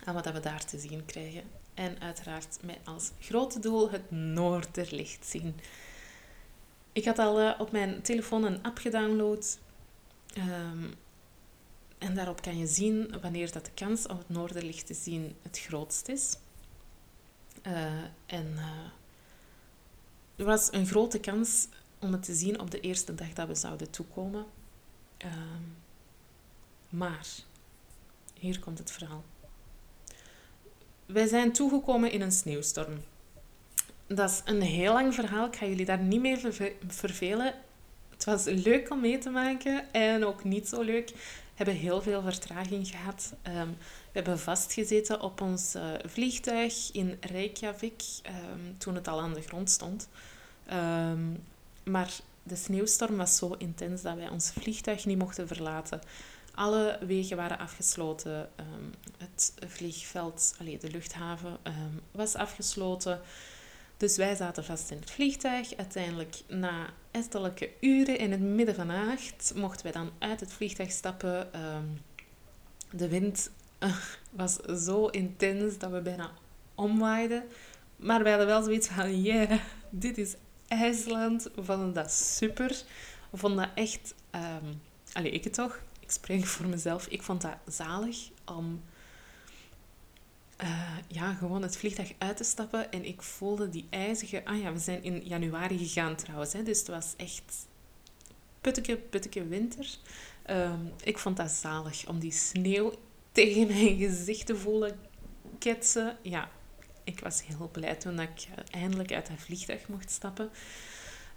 Aan 0.03 0.13
wat 0.13 0.31
we 0.31 0.39
daar 0.39 0.65
te 0.65 0.79
zien 0.79 1.05
krijgen. 1.05 1.43
En 1.73 2.01
uiteraard 2.01 2.57
met 2.61 2.77
als 2.83 3.11
grote 3.19 3.59
doel 3.59 3.89
het 3.89 4.11
Noorderlicht 4.11 5.25
zien. 5.25 5.59
Ik 6.93 7.05
had 7.05 7.19
al 7.19 7.41
uh, 7.41 7.53
op 7.57 7.71
mijn 7.71 8.01
telefoon 8.01 8.43
een 8.43 8.63
app 8.63 8.77
gedownload. 8.77 9.59
Um, 10.37 10.93
en 12.01 12.15
daarop 12.15 12.41
kan 12.41 12.57
je 12.57 12.67
zien 12.67 13.13
wanneer 13.21 13.51
dat 13.51 13.65
de 13.65 13.71
kans 13.71 14.07
om 14.07 14.17
het 14.17 14.29
Noorderlicht 14.29 14.85
te 14.85 14.93
zien 14.93 15.35
het 15.41 15.59
grootst 15.59 16.07
is. 16.07 16.37
Uh, 17.67 18.03
en... 18.25 18.53
Uh, 18.55 18.89
er 20.35 20.45
was 20.45 20.71
een 20.71 20.85
grote 20.85 21.19
kans 21.19 21.67
om 21.99 22.11
het 22.11 22.23
te 22.23 22.33
zien 22.33 22.59
op 22.59 22.71
de 22.71 22.79
eerste 22.79 23.15
dag 23.15 23.33
dat 23.33 23.47
we 23.47 23.55
zouden 23.55 23.89
toekomen. 23.89 24.45
Uh, 25.25 25.31
maar, 26.89 27.27
hier 28.39 28.59
komt 28.59 28.77
het 28.77 28.91
verhaal. 28.91 29.23
Wij 31.05 31.27
zijn 31.27 31.51
toegekomen 31.51 32.11
in 32.11 32.21
een 32.21 32.31
sneeuwstorm. 32.31 33.03
Dat 34.07 34.29
is 34.29 34.41
een 34.45 34.61
heel 34.61 34.93
lang 34.93 35.13
verhaal. 35.13 35.47
Ik 35.47 35.55
ga 35.55 35.65
jullie 35.65 35.85
daar 35.85 35.99
niet 35.99 36.21
mee 36.21 36.37
vervelen. 36.87 37.53
Het 38.09 38.23
was 38.23 38.45
leuk 38.45 38.89
om 38.89 38.99
mee 38.99 39.17
te 39.17 39.29
maken 39.29 39.93
en 39.93 40.25
ook 40.25 40.43
niet 40.43 40.67
zo 40.67 40.81
leuk. 40.81 41.13
Hebben 41.61 41.79
heel 41.79 42.01
veel 42.01 42.21
vertraging 42.21 42.87
gehad. 42.87 43.33
Um, 43.47 43.77
we 43.79 44.11
hebben 44.11 44.39
vastgezeten 44.39 45.21
op 45.21 45.41
ons 45.41 45.75
uh, 45.75 45.83
vliegtuig 46.05 46.91
in 46.91 47.17
Reykjavik 47.19 48.03
um, 48.25 48.77
toen 48.77 48.95
het 48.95 49.07
al 49.07 49.21
aan 49.21 49.33
de 49.33 49.41
grond 49.41 49.69
stond. 49.69 50.09
Um, 50.73 51.43
maar 51.83 52.11
de 52.43 52.55
sneeuwstorm 52.55 53.17
was 53.17 53.37
zo 53.37 53.55
intens 53.57 54.01
dat 54.01 54.15
wij 54.15 54.29
ons 54.29 54.51
vliegtuig 54.51 55.05
niet 55.05 55.17
mochten 55.17 55.47
verlaten. 55.47 56.01
Alle 56.53 56.97
wegen 57.01 57.37
waren 57.37 57.59
afgesloten. 57.59 58.49
Het 59.17 59.53
vliegveld, 59.67 60.55
allee, 60.59 60.77
de 60.77 60.91
luchthaven, 60.91 61.57
was 62.11 62.35
afgesloten. 62.35 63.21
Dus 64.01 64.17
wij 64.17 64.35
zaten 64.35 64.63
vast 64.63 64.91
in 64.91 64.97
het 64.97 65.11
vliegtuig. 65.11 65.75
Uiteindelijk, 65.75 66.35
na 66.47 66.89
ettelijke 67.11 67.69
uren 67.79 68.17
in 68.17 68.31
het 68.31 68.39
midden 68.41 68.75
van 68.75 68.87
de 68.87 68.93
nacht, 68.93 69.53
mochten 69.55 69.83
wij 69.83 69.91
dan 69.91 70.11
uit 70.19 70.39
het 70.39 70.53
vliegtuig 70.53 70.91
stappen. 70.91 71.49
de 72.91 73.07
wind 73.07 73.51
uh, 73.79 73.95
was 74.29 74.55
zo 74.85 75.05
intens 75.05 75.77
dat 75.77 75.91
we 75.91 76.01
bijna 76.01 76.31
omwaaiden. 76.75 77.43
Maar 77.95 78.23
wij 78.23 78.31
hadden 78.31 78.49
wel 78.49 78.63
zoiets 78.63 78.87
van, 78.87 79.21
yeah, 79.21 79.59
dit 79.89 80.17
is 80.17 80.35
IJsland. 80.67 81.49
We 81.55 81.63
vonden 81.63 81.93
dat 81.93 82.11
super. 82.11 82.83
We 83.29 83.37
vonden 83.37 83.57
dat 83.57 83.75
echt... 83.75 84.13
Um, 85.15 85.25
ik 85.25 85.43
het 85.43 85.53
toch. 85.53 85.79
Ik 85.99 86.11
spreek 86.11 86.45
voor 86.45 86.65
mezelf. 86.65 87.07
Ik 87.07 87.23
vond 87.23 87.41
dat 87.41 87.57
zalig 87.65 88.29
om... 88.45 88.83
Uh, 90.63 90.97
ja, 91.07 91.33
gewoon 91.33 91.61
het 91.61 91.77
vliegtuig 91.77 92.13
uit 92.17 92.37
te 92.37 92.43
stappen. 92.43 92.91
En 92.91 93.05
ik 93.05 93.21
voelde 93.21 93.69
die 93.69 93.87
ijzige... 93.89 94.45
Ah 94.45 94.61
ja, 94.61 94.73
we 94.73 94.79
zijn 94.79 95.03
in 95.03 95.21
januari 95.23 95.77
gegaan 95.77 96.15
trouwens. 96.15 96.53
Hè, 96.53 96.63
dus 96.63 96.79
het 96.79 96.87
was 96.87 97.13
echt 97.17 97.67
putteke, 98.61 98.97
putteke 98.97 99.47
winter. 99.47 99.97
Um, 100.49 100.91
ik 101.03 101.17
vond 101.17 101.37
dat 101.37 101.51
zalig 101.51 102.07
om 102.07 102.19
die 102.19 102.31
sneeuw 102.31 102.93
tegen 103.31 103.67
mijn 103.67 103.97
gezicht 103.97 104.45
te 104.45 104.55
voelen 104.55 104.99
ketsen. 105.59 106.17
Ja, 106.21 106.49
ik 107.03 107.19
was 107.19 107.45
heel 107.45 107.69
blij 107.71 107.95
toen 107.95 108.19
ik 108.19 108.47
eh, 108.55 108.81
eindelijk 108.81 109.11
uit 109.11 109.27
het 109.27 109.41
vliegtuig 109.41 109.87
mocht 109.87 110.11
stappen. 110.11 110.49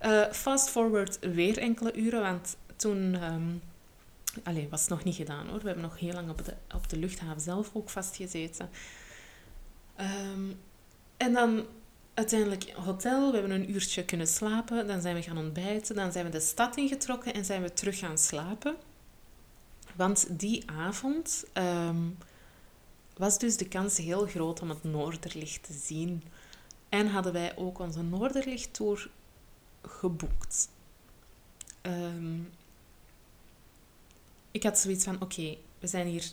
Uh, 0.03 0.33
fast 0.33 0.69
forward 0.69 1.19
weer 1.19 1.59
enkele 1.59 1.95
uren, 1.95 2.21
want 2.21 2.57
toen... 2.77 3.25
Um, 3.33 3.63
Allee, 4.43 4.69
was 4.69 4.89
nog 4.89 5.05
niet 5.05 5.15
gedaan 5.15 5.49
hoor. 5.49 5.59
We 5.59 5.67
hebben 5.67 5.85
nog 5.85 5.99
heel 5.99 6.13
lang 6.13 6.31
op 6.31 6.45
de, 6.45 6.55
op 6.75 6.89
de 6.89 6.97
luchthaven 6.97 7.41
zelf 7.41 7.71
ook 7.73 7.91
vastgezeten. 7.91 8.71
Um, 10.01 10.61
en 11.17 11.33
dan 11.33 11.67
uiteindelijk 12.15 12.71
hotel. 12.71 13.31
We 13.31 13.39
hebben 13.39 13.61
een 13.61 13.71
uurtje 13.71 14.05
kunnen 14.05 14.27
slapen. 14.27 14.87
Dan 14.87 15.01
zijn 15.01 15.15
we 15.15 15.23
gaan 15.23 15.39
ontbijten. 15.39 15.95
Dan 15.95 16.13
zijn 16.13 16.25
we 16.25 16.31
de 16.31 16.41
stad 16.41 16.77
ingetrokken 16.77 17.35
en 17.35 17.45
zijn 17.45 17.63
we 17.63 17.73
terug 17.73 17.99
gaan 17.99 18.19
slapen. 18.19 18.77
Want 19.97 20.27
die 20.39 20.71
avond 20.71 21.45
um, 21.55 22.19
was 23.17 23.39
dus 23.39 23.57
de 23.57 23.69
kans 23.69 23.97
heel 23.97 24.27
groot 24.27 24.61
om 24.61 24.69
het 24.69 24.85
Noorderlicht 24.85 25.63
te 25.63 25.73
zien. 25.73 26.23
En 26.89 27.07
hadden 27.07 27.33
wij 27.33 27.57
ook 27.57 27.79
onze 27.79 28.03
Noorderlichttour 28.03 29.11
geboekt. 29.83 30.69
Um, 31.83 32.51
ik 34.51 34.63
had 34.63 34.79
zoiets 34.79 35.05
van, 35.05 35.21
oké, 35.21 35.57
we 35.79 35.87
zijn 35.87 36.07
hier 36.07 36.25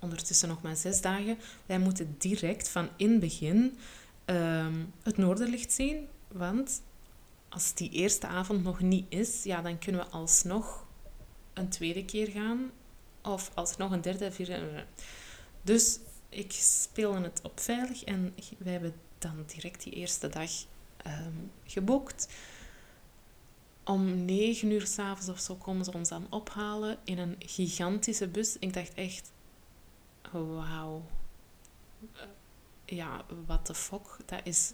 ondertussen 0.00 0.48
nog 0.48 0.62
maar 0.62 0.76
zes 0.76 1.00
dagen. 1.00 1.38
Wij 1.66 1.78
moeten 1.78 2.14
direct 2.18 2.68
van 2.68 2.88
in 2.96 3.18
begin 3.18 3.78
um, 4.26 4.92
het 5.02 5.16
Noorderlicht 5.16 5.72
zien. 5.72 6.08
Want 6.28 6.82
als 7.48 7.74
die 7.74 7.90
eerste 7.90 8.26
avond 8.26 8.62
nog 8.62 8.80
niet 8.80 9.06
is, 9.08 9.42
ja, 9.42 9.62
dan 9.62 9.78
kunnen 9.78 10.00
we 10.00 10.10
alsnog 10.10 10.86
een 11.52 11.68
tweede 11.68 12.04
keer 12.04 12.28
gaan. 12.28 12.70
Of 13.22 13.50
alsnog 13.54 13.90
een 13.90 14.00
derde, 14.00 14.32
vierde. 14.32 14.84
Dus 15.62 15.98
ik 16.28 16.52
speelde 16.52 17.22
het 17.22 17.40
op 17.42 17.60
veilig 17.60 18.04
en 18.04 18.34
wij 18.58 18.72
hebben 18.72 18.94
dan 19.18 19.44
direct 19.46 19.82
die 19.82 19.92
eerste 19.92 20.28
dag 20.28 20.50
um, 21.06 21.50
geboekt. 21.64 22.28
Om 23.84 24.24
negen 24.24 24.70
uur 24.70 24.86
s'avonds 24.86 25.28
of 25.28 25.38
zo 25.38 25.54
komen 25.54 25.84
ze 25.84 25.92
ons 25.92 26.08
dan 26.08 26.26
ophalen 26.30 26.98
in 27.04 27.18
een 27.18 27.36
gigantische 27.38 28.28
bus. 28.28 28.56
Ik 28.58 28.72
dacht 28.72 28.94
echt, 28.94 29.30
wauw. 30.32 31.02
Ja, 32.84 33.24
what 33.46 33.64
the 33.64 33.74
fuck. 33.74 34.16
Dat 34.26 34.40
is 34.44 34.72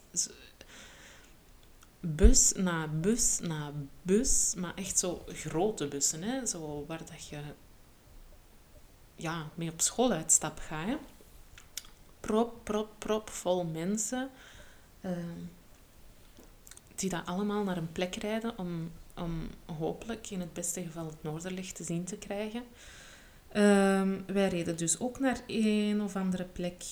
bus 2.00 2.52
na 2.52 2.88
bus 2.88 3.38
na 3.38 3.72
bus, 4.02 4.54
maar 4.54 4.74
echt 4.74 4.98
zo 4.98 5.24
grote 5.26 5.88
bussen, 5.88 6.22
hè? 6.22 6.46
Zo 6.46 6.84
waar 6.86 7.06
dat 7.06 7.28
je 7.28 7.40
ja, 9.14 9.50
mee 9.54 9.70
op 9.72 9.80
school 9.80 10.12
uitstap 10.12 10.58
gaat. 10.58 10.86
Hè? 10.86 10.96
prop, 12.26 12.60
prop, 12.62 12.88
prop 12.98 13.30
vol 13.30 13.64
mensen. 13.64 14.30
Uh, 15.00 15.12
die 16.94 17.10
dat 17.10 17.26
allemaal 17.26 17.64
naar 17.64 17.76
een 17.76 17.92
plek 17.92 18.14
rijden 18.14 18.58
om, 18.58 18.92
om 19.14 19.48
hopelijk 19.78 20.30
in 20.30 20.40
het 20.40 20.52
beste 20.52 20.82
geval 20.82 21.06
het 21.06 21.22
Noorderlicht 21.22 21.74
te 21.74 21.84
zien 21.84 22.04
te 22.04 22.16
krijgen. 22.16 22.62
Uh, 23.56 24.02
wij 24.26 24.48
reden 24.48 24.76
dus 24.76 25.00
ook 25.00 25.18
naar 25.18 25.40
een 25.46 26.02
of 26.02 26.16
andere 26.16 26.44
plek. 26.44 26.82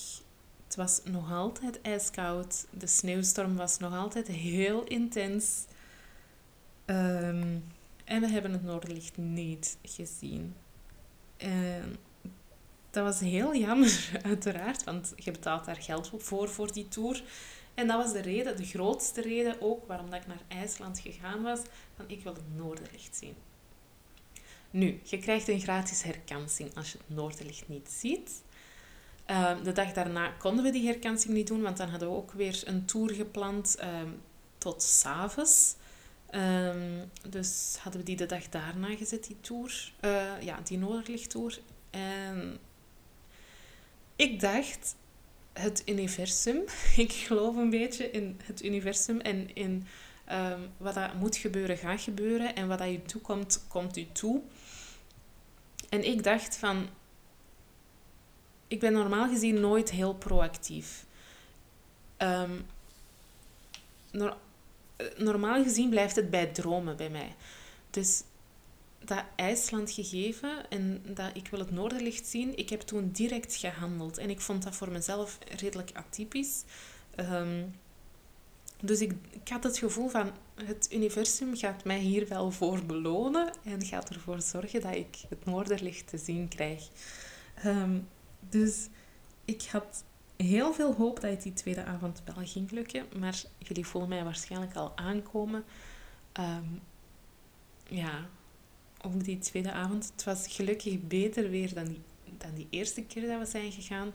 Het 0.64 0.76
was 0.76 1.00
nog 1.04 1.32
altijd 1.32 1.80
ijskoud. 1.80 2.66
De 2.70 2.86
sneeuwstorm 2.86 3.56
was 3.56 3.78
nog 3.78 3.94
altijd 3.94 4.26
heel 4.26 4.84
intens. 4.84 5.64
Um, 6.86 7.64
En 8.04 8.20
we 8.20 8.28
hebben 8.28 8.52
het 8.52 8.62
Noorderlicht 8.62 9.16
niet 9.16 9.78
gezien. 9.82 10.54
En 11.36 11.96
dat 12.90 13.04
was 13.04 13.20
heel 13.20 13.54
jammer, 13.56 14.10
uiteraard, 14.22 14.84
want 14.84 15.12
je 15.16 15.30
betaalt 15.30 15.64
daar 15.64 15.82
geld 15.82 16.10
voor, 16.16 16.48
voor 16.48 16.72
die 16.72 16.88
tour. 16.88 17.22
En 17.74 17.86
dat 17.86 18.02
was 18.02 18.12
de 18.12 18.20
reden, 18.20 18.56
de 18.56 18.64
grootste 18.64 19.20
reden 19.20 19.56
ook, 19.60 19.86
waarom 19.86 20.10
dat 20.10 20.20
ik 20.20 20.26
naar 20.26 20.42
IJsland 20.48 20.98
gegaan 20.98 21.42
was. 21.42 21.60
Van, 21.96 22.04
ik 22.08 22.22
wil 22.22 22.34
het 22.34 22.56
Noorderlicht 22.56 23.16
zien. 23.16 23.34
Nu, 24.74 25.00
je 25.02 25.18
krijgt 25.18 25.48
een 25.48 25.60
gratis 25.60 26.02
herkansing 26.02 26.74
als 26.74 26.92
je 26.92 26.98
het 26.98 27.16
Noorderlicht 27.16 27.68
niet 27.68 27.88
ziet. 27.90 28.42
Ehm, 29.24 29.62
de 29.62 29.72
dag 29.72 29.92
daarna 29.92 30.28
konden 30.28 30.64
we 30.64 30.70
die 30.70 30.86
herkansing 30.86 31.34
niet 31.34 31.46
doen, 31.46 31.62
want 31.62 31.76
dan 31.76 31.88
hadden 31.88 32.08
we 32.08 32.14
ook 32.14 32.32
weer 32.32 32.62
een 32.64 32.84
tour 32.84 33.10
gepland 33.14 33.76
um, 33.82 34.20
tot 34.58 34.82
s'avonds. 34.82 35.74
Um, 36.30 37.10
dus 37.28 37.76
hadden 37.80 38.00
we 38.00 38.06
die 38.06 38.16
de 38.16 38.26
dag 38.26 38.48
daarna 38.48 38.96
gezet, 38.96 39.26
die 39.26 39.36
tour. 39.40 39.92
Uh, 40.00 40.42
ja, 40.42 40.60
die 40.64 40.78
Noorderlichttour. 40.78 41.58
En 41.90 42.58
ik 44.16 44.40
dacht, 44.40 44.94
het 45.52 45.82
universum, 45.86 46.62
ik 46.96 47.12
geloof 47.12 47.56
een 47.56 47.70
beetje 47.70 48.10
in 48.10 48.40
het 48.44 48.64
universum 48.64 49.20
en 49.20 49.54
in 49.54 49.86
wat 50.76 50.94
dat 50.94 51.14
moet 51.14 51.36
gebeuren, 51.36 51.78
gaat 51.78 52.00
gebeuren. 52.00 52.54
En 52.54 52.68
wat 52.68 52.78
dat 52.78 52.90
je 52.90 53.02
toekomt, 53.02 53.64
komt 53.68 53.96
u 53.96 54.06
toe. 54.12 54.42
En 55.94 56.04
ik 56.04 56.22
dacht 56.22 56.56
van, 56.56 56.88
ik 58.68 58.80
ben 58.80 58.92
normaal 58.92 59.28
gezien 59.28 59.60
nooit 59.60 59.90
heel 59.90 60.14
proactief. 60.14 61.06
Um, 62.18 62.66
normaal 65.16 65.62
gezien 65.62 65.90
blijft 65.90 66.16
het 66.16 66.30
bij 66.30 66.46
dromen 66.46 66.96
bij 66.96 67.10
mij. 67.10 67.34
Dus 67.90 68.22
dat 68.98 69.24
IJsland 69.36 69.90
gegeven 69.90 70.70
en 70.70 71.02
dat 71.06 71.30
ik 71.36 71.48
wil 71.48 71.58
het 71.58 71.70
Noorderlicht 71.70 72.26
zien, 72.26 72.56
ik 72.56 72.68
heb 72.70 72.80
toen 72.80 73.10
direct 73.10 73.56
gehandeld. 73.56 74.18
En 74.18 74.30
ik 74.30 74.40
vond 74.40 74.62
dat 74.62 74.74
voor 74.74 74.90
mezelf 74.90 75.38
redelijk 75.56 75.90
atypisch. 75.92 76.62
Um, 77.16 77.74
dus 78.84 79.00
ik, 79.00 79.12
ik 79.30 79.48
had 79.48 79.64
het 79.64 79.78
gevoel 79.78 80.08
van 80.08 80.30
het 80.54 80.88
universum 80.92 81.56
gaat 81.56 81.84
mij 81.84 81.98
hier 81.98 82.28
wel 82.28 82.50
voor 82.50 82.84
belonen 82.84 83.52
en 83.64 83.84
gaat 83.84 84.10
ervoor 84.10 84.40
zorgen 84.40 84.80
dat 84.80 84.94
ik 84.94 85.16
het 85.28 85.44
Noorderlicht 85.44 86.08
te 86.08 86.18
zien 86.18 86.48
krijg. 86.48 86.88
Um, 87.64 88.08
dus 88.40 88.88
ik 89.44 89.62
had 89.62 90.04
heel 90.36 90.72
veel 90.72 90.94
hoop 90.94 91.20
dat 91.20 91.30
het 91.30 91.42
die 91.42 91.52
tweede 91.52 91.84
avond 91.84 92.22
wel 92.24 92.46
ging 92.46 92.70
lukken. 92.70 93.06
Maar 93.18 93.42
jullie 93.58 93.86
voelen 93.86 94.10
mij 94.10 94.24
waarschijnlijk 94.24 94.74
al 94.74 94.96
aankomen. 94.96 95.64
Um, 96.40 96.80
ja, 97.88 98.28
ook 99.02 99.24
die 99.24 99.38
tweede 99.38 99.72
avond. 99.72 100.10
Het 100.12 100.24
was 100.24 100.46
gelukkig 100.48 101.06
beter 101.06 101.50
weer 101.50 101.74
dan 101.74 101.84
die, 101.84 102.02
dan 102.38 102.54
die 102.54 102.66
eerste 102.70 103.02
keer 103.02 103.28
dat 103.28 103.38
we 103.38 103.46
zijn 103.46 103.72
gegaan. 103.72 104.12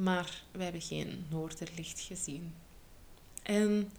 Maar 0.00 0.42
we 0.52 0.62
hebben 0.62 0.82
geen 0.82 1.26
noorderlicht 1.30 2.00
gezien. 2.00 2.54
En 3.48 3.92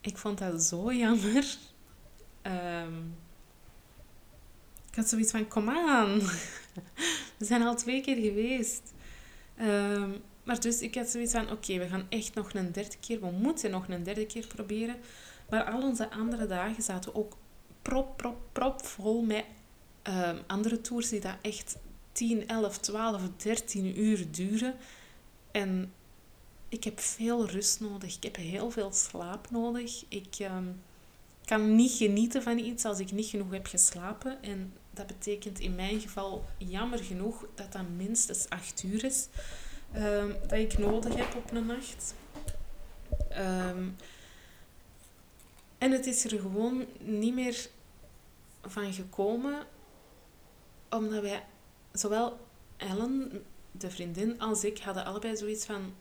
ik 0.00 0.18
vond 0.18 0.38
dat 0.38 0.62
zo 0.62 0.92
jammer. 0.92 1.56
Um, 2.42 3.14
ik 4.90 4.94
had 4.94 5.08
zoiets 5.08 5.30
van, 5.30 5.48
kom 5.48 5.68
aan. 5.70 6.20
We 7.38 7.44
zijn 7.44 7.62
al 7.62 7.76
twee 7.76 8.00
keer 8.00 8.16
geweest. 8.16 8.92
Um, 9.60 10.22
maar 10.42 10.60
dus 10.60 10.80
ik 10.80 10.94
had 10.94 11.08
zoiets 11.08 11.32
van, 11.32 11.50
oké, 11.50 11.78
we 11.78 11.88
gaan 11.88 12.06
echt 12.08 12.34
nog 12.34 12.54
een 12.54 12.72
derde 12.72 12.96
keer. 13.00 13.20
We 13.20 13.30
moeten 13.30 13.70
nog 13.70 13.88
een 13.88 14.02
derde 14.02 14.26
keer 14.26 14.46
proberen. 14.46 14.96
Maar 15.50 15.64
al 15.64 15.82
onze 15.82 16.10
andere 16.10 16.46
dagen 16.46 16.82
zaten 16.82 17.14
ook 17.14 17.36
prop, 17.82 18.16
prop, 18.16 18.40
prop 18.52 18.86
vol 18.86 19.22
met 19.22 19.44
um, 20.02 20.38
andere 20.46 20.80
tours 20.80 21.08
die 21.08 21.20
dat 21.20 21.36
echt 21.42 21.76
10, 22.12 22.48
11, 22.48 22.78
12, 22.78 23.22
13 23.36 24.00
uur 24.00 24.30
duren. 24.30 24.74
En 25.50 25.92
ik 26.68 26.84
heb 26.84 27.00
veel 27.00 27.48
rust 27.48 27.80
nodig. 27.80 28.16
Ik 28.16 28.22
heb 28.22 28.36
heel 28.36 28.70
veel 28.70 28.92
slaap 28.92 29.50
nodig. 29.50 30.04
Ik 30.08 30.36
um, 30.40 30.82
kan 31.44 31.76
niet 31.76 31.92
genieten 31.92 32.42
van 32.42 32.58
iets 32.58 32.84
als 32.84 32.98
ik 32.98 33.12
niet 33.12 33.26
genoeg 33.26 33.50
heb 33.50 33.66
geslapen. 33.66 34.42
En 34.42 34.72
dat 34.90 35.06
betekent 35.06 35.58
in 35.58 35.74
mijn 35.74 36.00
geval 36.00 36.44
jammer 36.58 36.98
genoeg 36.98 37.46
dat 37.54 37.72
dat 37.72 37.88
minstens 37.96 38.48
acht 38.48 38.82
uur 38.82 39.04
is 39.04 39.28
um, 39.96 40.36
dat 40.42 40.58
ik 40.58 40.78
nodig 40.78 41.14
heb 41.14 41.34
op 41.34 41.50
een 41.52 41.66
nacht. 41.66 42.14
Um, 43.30 43.96
en 45.78 45.90
het 45.90 46.06
is 46.06 46.24
er 46.24 46.40
gewoon 46.40 46.86
niet 46.98 47.34
meer 47.34 47.68
van 48.62 48.92
gekomen, 48.92 49.66
omdat 50.90 51.22
wij, 51.22 51.44
zowel 51.92 52.38
Ellen, 52.76 53.44
de 53.70 53.90
vriendin, 53.90 54.40
als 54.40 54.64
ik 54.64 54.78
hadden 54.78 55.04
allebei 55.04 55.36
zoiets 55.36 55.64
van: 55.64 55.94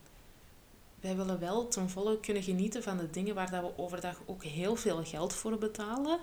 wij 1.07 1.15
willen 1.15 1.39
wel 1.39 1.67
ten 1.67 1.89
volle 1.89 2.19
kunnen 2.19 2.43
genieten 2.43 2.83
van 2.83 2.97
de 2.97 3.09
dingen 3.09 3.35
waar 3.35 3.51
dat 3.51 3.61
we 3.61 3.77
overdag 3.77 4.21
ook 4.25 4.43
heel 4.43 4.75
veel 4.75 5.03
geld 5.03 5.33
voor 5.33 5.57
betalen. 5.57 6.19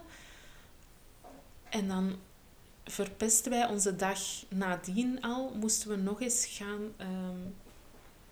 En 1.69 1.89
dan 1.89 2.17
verpesten 2.85 3.51
wij 3.51 3.67
onze 3.67 3.97
dag 3.97 4.19
nadien 4.49 5.23
al. 5.23 5.53
Moesten 5.55 5.89
we 5.89 5.97
nog 5.97 6.21
eens 6.21 6.47
gaan 6.47 6.93
um, 6.99 7.55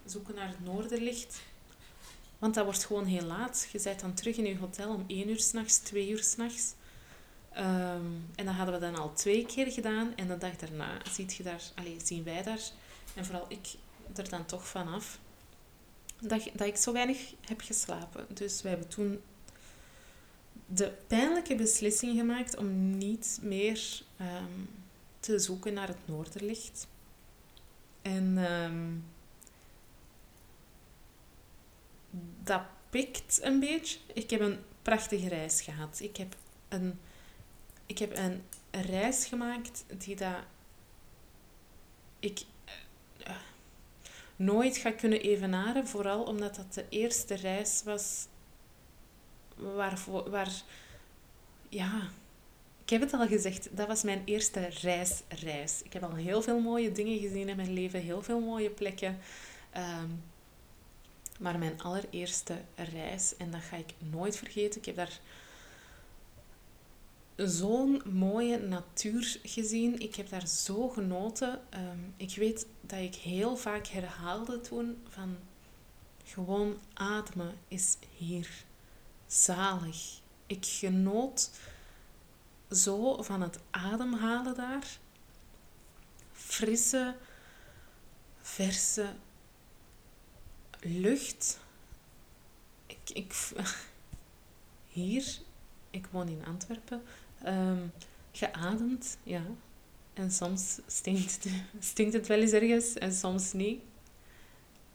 zoeken 0.05 0.35
naar 0.35 0.49
het 0.49 0.65
noorderlicht. 0.65 1.43
Want 2.39 2.55
dat 2.55 2.65
wordt 2.65 2.85
gewoon 2.85 3.07
heel 3.07 3.27
laat. 3.27 3.69
Je 3.73 3.81
bent 3.83 4.01
dan 4.01 4.15
terug 4.15 4.37
in 4.37 4.45
je 4.45 4.59
hotel 4.59 4.95
om 4.95 5.05
1 5.07 5.29
uur 5.29 5.41
s'nachts, 5.41 5.79
2 5.79 6.09
uur 6.09 6.23
s'nachts. 6.23 6.75
Um, 7.57 8.31
en 8.35 8.45
dat 8.45 8.55
hadden 8.55 8.75
we 8.75 8.81
dan 8.81 8.97
al 8.97 9.13
twee 9.13 9.47
keer 9.47 9.73
gedaan. 9.73 10.13
En 10.17 10.29
de 10.29 10.39
dag 10.39 10.57
daarna 10.57 11.01
ziet 11.13 11.35
je 11.35 11.43
daar, 11.43 11.63
allez, 11.75 12.07
zien 12.07 12.25
wij 12.25 12.43
daar, 12.43 12.63
en 13.15 13.25
vooral 13.25 13.47
ik 13.49 13.69
er 14.15 14.29
dan 14.29 14.47
toch 14.47 14.67
vanaf, 14.67 15.19
dat, 16.29 16.49
dat 16.53 16.67
ik 16.67 16.77
zo 16.77 16.93
weinig 16.93 17.35
heb 17.47 17.61
geslapen. 17.61 18.27
Dus 18.35 18.63
we 18.63 18.69
hebben 18.69 18.89
toen 18.89 19.21
de 20.67 20.93
pijnlijke 21.07 21.55
beslissing 21.55 22.19
gemaakt 22.19 22.57
om 22.57 22.97
niet 22.99 23.39
meer 23.43 24.03
um, 24.21 24.69
te 25.21 25.39
zoeken 25.39 25.73
naar 25.73 25.89
het 25.89 26.07
noorderlicht. 26.09 26.87
En 28.03 28.39
um, 28.39 29.05
dat 32.43 32.63
pikt 32.91 33.39
een 33.43 33.61
beetje. 33.61 33.99
Ik 34.13 34.31
heb 34.31 34.41
een 34.41 34.59
prachtige 34.83 35.29
reis 35.29 35.61
gehad. 35.61 36.01
Ik 36.01 36.17
heb 36.17 36.37
een, 36.69 37.01
ik 37.87 37.99
heb 37.99 38.17
een 38.17 38.43
reis 38.71 39.27
gemaakt 39.27 39.85
die 39.99 40.17
dat 40.17 40.37
ik 42.19 42.41
nooit 44.45 44.77
ga 44.77 44.91
kunnen 44.91 45.21
evenaren. 45.21 45.87
Vooral 45.87 46.23
omdat 46.23 46.57
dat 46.57 46.75
de 46.75 46.85
eerste 46.89 47.35
reis 47.35 47.83
was 47.85 48.27
waar, 49.57 49.99
waar 50.31 50.63
ja, 51.69 52.11
ik 52.85 52.91
heb 52.91 53.01
het 53.01 53.13
al 53.13 53.27
gezegd, 53.27 53.69
dat 53.77 53.87
was 53.87 54.03
mijn 54.03 54.23
eerste 54.25 54.69
reis, 54.81 55.23
reis. 55.29 55.83
Ik 55.83 55.93
heb 55.93 56.03
al 56.03 56.15
heel 56.15 56.43
veel 56.43 56.61
mooie 56.61 56.93
dingen 56.93 57.19
gezien 57.19 57.49
in 57.49 57.57
mijn 57.57 57.73
leven, 57.73 58.01
heel 58.01 58.23
veel 58.23 58.41
mooie 58.41 58.71
plekken. 58.71 59.19
Um, 59.77 60.23
maar 61.39 61.59
mijn 61.59 61.83
allereerste 61.83 62.55
reis, 62.75 63.37
en 63.37 63.51
dat 63.51 63.61
ga 63.61 63.77
ik 63.77 63.95
nooit 63.99 64.37
vergeten, 64.37 64.81
ik 64.81 64.87
heb 64.87 64.97
daar 64.97 65.21
zo'n 67.37 68.03
mooie 68.13 68.59
natuur 68.59 69.39
gezien. 69.43 70.01
Ik 70.01 70.15
heb 70.15 70.29
daar 70.29 70.47
zo 70.47 70.89
genoten. 70.89 71.61
Um, 71.75 72.15
ik 72.17 72.35
weet 72.37 72.67
dat 72.81 72.99
ik 72.99 73.15
heel 73.15 73.57
vaak 73.57 73.87
herhaalde 73.87 74.61
toen 74.61 75.03
van 75.09 75.37
gewoon 76.25 76.79
ademen 76.95 77.55
is 77.69 77.97
hier 78.17 78.65
zalig. 79.27 80.21
Ik 80.47 80.67
genoot 80.67 81.51
zo 82.71 83.23
van 83.23 83.43
het 83.43 83.59
ademhalen 83.71 84.55
daar. 84.55 84.99
Frisse, 86.33 87.15
verse 88.43 89.15
lucht. 90.81 91.61
Ik, 92.87 93.11
ik, 93.13 93.35
hier, 94.89 95.39
ik 95.91 96.07
woon 96.07 96.29
in 96.29 96.45
Antwerpen, 96.47 97.03
um, 97.47 97.93
geademd, 98.33 99.17
ja. 99.23 99.43
En 100.13 100.31
soms 100.31 100.79
stinkt 100.87 101.45
het, 101.45 101.53
stinkt 101.91 102.13
het 102.13 102.27
wel 102.27 102.39
eens 102.39 102.53
ergens 102.53 102.95
en 102.95 103.13
soms 103.13 103.53
niet. 103.53 103.81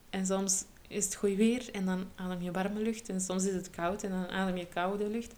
En 0.10 0.26
soms 0.26 0.64
is 0.88 1.06
het 1.06 1.16
goed 1.16 1.36
weer 1.36 1.72
en 1.72 1.86
dan 1.86 2.08
adem 2.16 2.42
je 2.42 2.52
warme 2.52 2.80
lucht. 2.80 3.10
En 3.10 3.22
soms 3.22 3.46
is 3.46 3.54
het 3.54 3.70
koud 3.70 4.04
en 4.04 4.10
dan 4.10 4.28
adem 4.28 4.58
je 4.58 4.66
koude 4.66 5.10
lucht. 5.10 5.34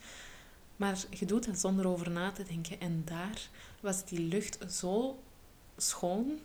Maar 0.75 0.97
je 1.09 1.25
doet 1.25 1.45
dat 1.45 1.59
zonder 1.59 1.87
over 1.87 2.11
na 2.11 2.31
te 2.31 2.43
denken. 2.43 2.79
En 2.79 3.01
daar 3.05 3.49
was 3.79 4.05
die 4.05 4.19
lucht 4.19 4.57
zo 4.71 5.19
schoon 5.77 6.39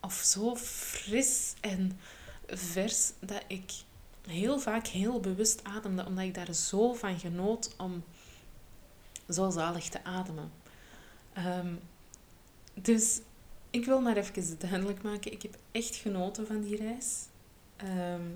of 0.00 0.14
zo 0.14 0.56
fris 0.56 1.54
en 1.60 1.98
vers 2.46 3.12
dat 3.20 3.44
ik 3.46 3.72
heel 4.26 4.58
vaak 4.58 4.86
heel 4.86 5.20
bewust 5.20 5.64
ademde, 5.64 6.06
omdat 6.06 6.24
ik 6.24 6.34
daar 6.34 6.54
zo 6.54 6.92
van 6.92 7.18
genoot 7.18 7.74
om 7.76 8.04
zo 9.28 9.50
zalig 9.50 9.88
te 9.88 10.04
ademen. 10.04 10.52
Ehm, 11.32 11.74
dus 12.74 13.20
ik 13.70 13.84
wil 13.84 14.00
maar 14.00 14.16
even 14.16 14.58
duidelijk 14.58 15.02
maken, 15.02 15.32
ik 15.32 15.42
heb 15.42 15.56
echt 15.70 15.96
genoten 15.96 16.46
van 16.46 16.60
die 16.60 16.76
reis. 16.76 17.26
Ehm, 17.76 18.30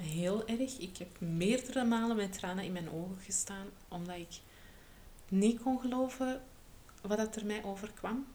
heel 0.00 0.46
erg. 0.46 0.78
Ik 0.78 0.96
heb 0.96 1.20
meerdere 1.20 1.84
malen 1.84 2.16
met 2.16 2.32
tranen 2.32 2.64
in 2.64 2.72
mijn 2.72 2.90
ogen 2.90 3.18
gestaan, 3.20 3.66
omdat 3.88 4.16
ik 4.16 4.40
niet 5.28 5.62
kon 5.62 5.80
geloven 5.80 6.42
wat 7.02 7.18
dat 7.18 7.36
er 7.36 7.46
mij 7.46 7.64
overkwam. 7.64 8.26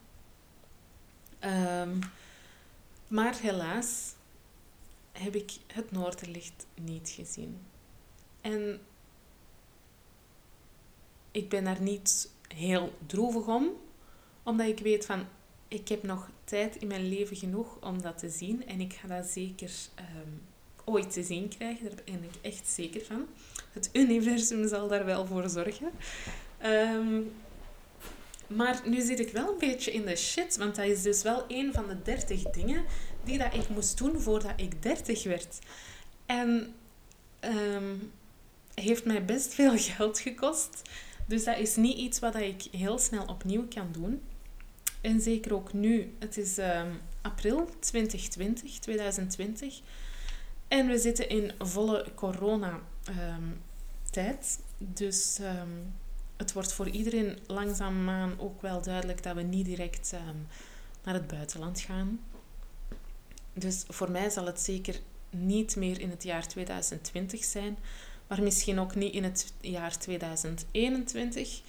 Um, 1.40 1.98
maar 3.08 3.38
helaas 3.40 4.14
heb 5.12 5.34
ik 5.34 5.52
het 5.66 5.90
Noorderlicht 5.90 6.66
niet 6.74 7.08
gezien. 7.08 7.66
En 8.40 8.80
ik 11.34 11.48
ben 11.48 11.64
daar 11.64 11.80
niet 11.80 12.30
heel 12.54 12.92
droevig 13.06 13.46
om, 13.46 13.68
omdat 14.42 14.66
ik 14.66 14.78
weet 14.78 15.06
van 15.06 15.26
ik 15.68 15.88
heb 15.88 16.02
nog 16.02 16.30
tijd 16.44 16.76
in 16.76 16.86
mijn 16.86 17.08
leven 17.08 17.36
genoeg 17.36 17.76
om 17.80 18.02
dat 18.02 18.18
te 18.18 18.28
zien 18.28 18.66
en 18.66 18.80
ik 18.80 18.92
ga 18.92 19.08
dat 19.08 19.26
zeker 19.26 19.70
ehm, 19.94 20.30
ooit 20.84 21.12
te 21.12 21.22
zien 21.22 21.48
krijgen. 21.48 21.84
Daar 21.84 22.04
ben 22.04 22.22
ik 22.22 22.34
echt 22.42 22.68
zeker 22.68 23.04
van. 23.04 23.26
Het 23.72 23.90
universum 23.92 24.68
zal 24.68 24.88
daar 24.88 25.04
wel 25.04 25.26
voor 25.26 25.48
zorgen. 25.48 25.90
Ehm, 26.58 27.20
maar 28.46 28.82
nu 28.84 29.00
zit 29.00 29.20
ik 29.20 29.32
wel 29.32 29.52
een 29.52 29.58
beetje 29.58 29.92
in 29.92 30.04
de 30.04 30.16
shit, 30.16 30.56
want 30.56 30.74
dat 30.74 30.86
is 30.86 31.02
dus 31.02 31.22
wel 31.22 31.44
een 31.48 31.72
van 31.72 31.88
de 31.88 32.02
30 32.02 32.42
dingen 32.42 32.84
die 33.24 33.38
dat 33.38 33.54
ik 33.54 33.68
moest 33.68 33.98
doen 33.98 34.20
voordat 34.20 34.52
ik 34.56 34.82
30 34.82 35.24
werd. 35.24 35.58
En 36.26 36.74
um, 37.40 38.12
heeft 38.74 39.04
mij 39.04 39.24
best 39.24 39.54
veel 39.54 39.78
geld 39.88 40.18
gekost. 40.18 40.82
Dus 41.26 41.44
dat 41.44 41.58
is 41.58 41.76
niet 41.76 41.96
iets 41.96 42.18
wat 42.18 42.34
ik 42.34 42.62
heel 42.70 42.98
snel 42.98 43.24
opnieuw 43.24 43.68
kan 43.68 43.88
doen. 43.92 44.22
En 45.00 45.20
zeker 45.20 45.54
ook 45.54 45.72
nu. 45.72 46.14
Het 46.18 46.36
is 46.36 46.58
um, 46.58 47.00
april 47.20 47.68
2020, 47.80 48.78
2020. 48.78 49.80
En 50.68 50.86
we 50.86 50.98
zitten 50.98 51.28
in 51.28 51.52
volle 51.58 52.06
corona-tijd. 52.14 54.58
dus 54.78 55.38
um, 55.40 55.94
het 56.36 56.52
wordt 56.52 56.72
voor 56.72 56.88
iedereen 56.88 57.38
langzaamaan 57.46 58.34
ook 58.38 58.62
wel 58.62 58.82
duidelijk 58.82 59.22
dat 59.22 59.34
we 59.34 59.42
niet 59.42 59.64
direct 59.64 60.12
naar 61.04 61.14
het 61.14 61.26
buitenland 61.26 61.80
gaan. 61.80 62.20
Dus 63.52 63.84
voor 63.88 64.10
mij 64.10 64.30
zal 64.30 64.46
het 64.46 64.60
zeker 64.60 65.00
niet 65.30 65.76
meer 65.76 66.00
in 66.00 66.10
het 66.10 66.22
jaar 66.22 66.48
2020 66.48 67.44
zijn, 67.44 67.78
maar 68.26 68.42
misschien 68.42 68.78
ook 68.78 68.94
niet 68.94 69.14
in 69.14 69.24
het 69.24 69.52
jaar 69.60 69.98
2021 69.98 71.60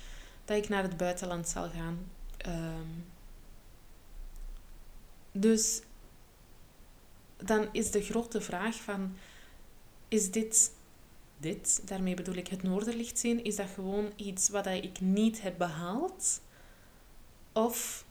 dat 0.45 0.57
ik 0.57 0.69
naar 0.69 0.83
het 0.83 0.97
buitenland 0.97 1.47
zal 1.47 1.69
gaan. 1.69 2.07
Um, 2.47 3.05
dus 5.31 5.81
dan 7.37 7.67
is 7.71 7.91
de 7.91 8.01
grote 8.01 8.41
vraag 8.41 8.75
van, 8.75 9.15
is 10.07 10.31
dit, 10.31 10.71
dit, 11.37 11.87
daarmee 11.87 12.13
bedoel 12.13 12.35
ik 12.35 12.47
het 12.47 12.63
noorderlicht 12.63 13.19
zien, 13.19 13.43
is 13.43 13.55
dat 13.55 13.69
gewoon 13.73 14.11
iets 14.15 14.49
wat 14.49 14.65
ik 14.65 14.99
niet 14.99 15.41
heb 15.41 15.57
behaald? 15.57 16.41
Of 17.53 18.05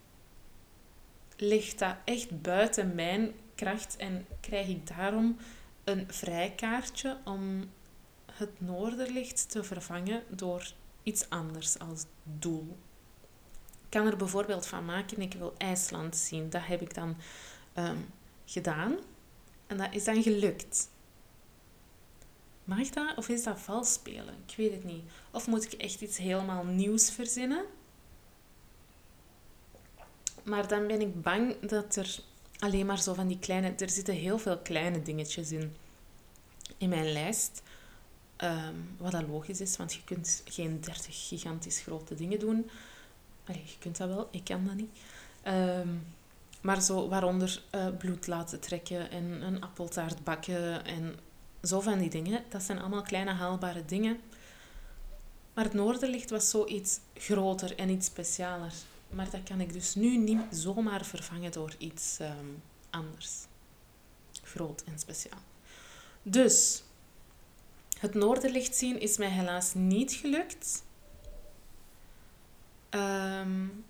ligt 1.37 1.79
dat 1.79 1.97
echt 2.05 2.43
buiten 2.43 2.95
mijn 2.95 3.33
kracht 3.55 3.97
en 3.97 4.27
krijg 4.41 4.69
ik 4.69 4.87
daarom 4.87 5.37
een 5.85 6.05
vrijkaartje 6.09 7.17
om 7.25 7.71
het 8.35 8.61
noorderlicht 8.61 9.51
te 9.51 9.65
vervangen 9.65 10.23
door 10.29 10.73
iets 11.03 11.31
anders 11.31 11.79
als 11.79 12.05
doel? 12.23 12.77
Ik 13.85 14.01
kan 14.01 14.07
er 14.07 14.17
bijvoorbeeld 14.17 14.67
van 14.67 14.85
maken, 14.85 15.21
ik 15.21 15.35
wil 15.35 15.55
IJsland 15.57 16.17
zien. 16.17 16.51
Dat 16.51 16.67
heb 16.67 16.81
ik 16.81 16.95
dan 16.95 17.17
um, 17.79 18.07
gedaan. 18.45 18.97
En 19.67 19.77
dat 19.77 19.89
is 19.95 20.05
dan 20.05 20.23
gelukt. 20.23 20.89
Mag 22.65 22.89
dat 22.89 23.17
of 23.17 23.29
is 23.29 23.43
dat 23.43 23.61
vals 23.61 23.93
spelen? 23.93 24.35
Ik 24.47 24.57
weet 24.57 24.73
het 24.73 24.85
niet. 24.85 25.03
Of 25.31 25.47
moet 25.47 25.65
ik 25.65 25.73
echt 25.73 26.01
iets 26.01 26.17
helemaal 26.17 26.65
nieuws 26.65 27.11
verzinnen? 27.11 27.65
Maar 30.43 30.69
dan 30.69 30.87
ben 30.87 31.01
ik 31.01 31.23
bang 31.23 31.61
dat 31.61 31.97
er 31.97 32.19
alleen 32.59 32.87
maar 32.87 33.03
zo 33.03 33.15
van 33.15 33.27
die 33.27 33.39
kleine... 33.39 33.75
Er 33.75 33.91
zitten 33.91 34.15
heel 34.15 34.39
veel 34.39 34.59
kleine 34.59 35.03
dingetjes 35.03 35.53
in. 35.53 35.77
In 36.79 36.89
mijn 36.89 37.13
lijst. 37.13 37.63
Um, 38.39 38.97
wat 38.97 39.13
dat 39.13 39.29
logisch 39.29 39.61
is, 39.61 39.77
want 39.77 39.95
je 39.95 40.05
kunt 40.05 40.43
geen 40.45 40.81
30 40.81 41.29
gigantisch 41.29 41.81
grote 41.81 42.15
dingen 42.15 42.39
doen. 42.39 42.71
Allee, 43.45 43.63
je 43.67 43.79
kunt 43.79 43.97
dat 43.97 44.09
wel, 44.09 44.29
ik 44.31 44.45
kan 44.45 44.65
dat 44.65 44.75
niet. 44.75 44.99
Um, 45.47 46.07
maar 46.61 46.83
zo, 46.83 47.09
waaronder 47.09 47.63
uh, 47.75 47.87
bloed 47.99 48.27
laten 48.27 48.61
trekken 48.61 49.11
en 49.11 49.25
een 49.43 49.61
appeltaart 49.63 50.25
bakken 50.25 50.85
en 50.85 51.19
zo 51.63 51.81
van 51.81 51.99
die 51.99 52.11
dingen. 52.11 52.45
Dat 52.49 52.63
zijn 52.63 52.79
allemaal 52.79 53.03
kleine 53.03 53.33
haalbare 53.33 53.85
dingen. 53.85 54.21
Maar 55.55 55.65
het 55.65 55.73
Noorderlicht 55.73 56.31
was 56.31 56.51
zoiets 56.51 57.01
groter 57.15 57.79
en 57.79 57.89
iets 57.89 58.07
specialer. 58.07 58.73
Maar 59.11 59.31
dat 59.31 59.43
kan 59.43 59.61
ik 59.61 59.73
dus 59.73 59.95
nu 59.95 60.17
niet 60.17 60.41
zomaar 60.51 61.05
vervangen 61.05 61.53
door 61.53 61.75
iets 61.79 62.19
um, 62.21 62.63
anders. 62.91 63.33
Groot 64.43 64.83
en 64.83 64.99
speciaal. 64.99 65.43
Dus, 66.23 66.83
het 67.99 68.15
Noorderlicht 68.15 68.77
zien 68.77 69.01
is 69.01 69.17
mij 69.17 69.29
helaas 69.29 69.75
niet 69.75 70.13
gelukt. 70.13 70.85
Um, 72.91 73.85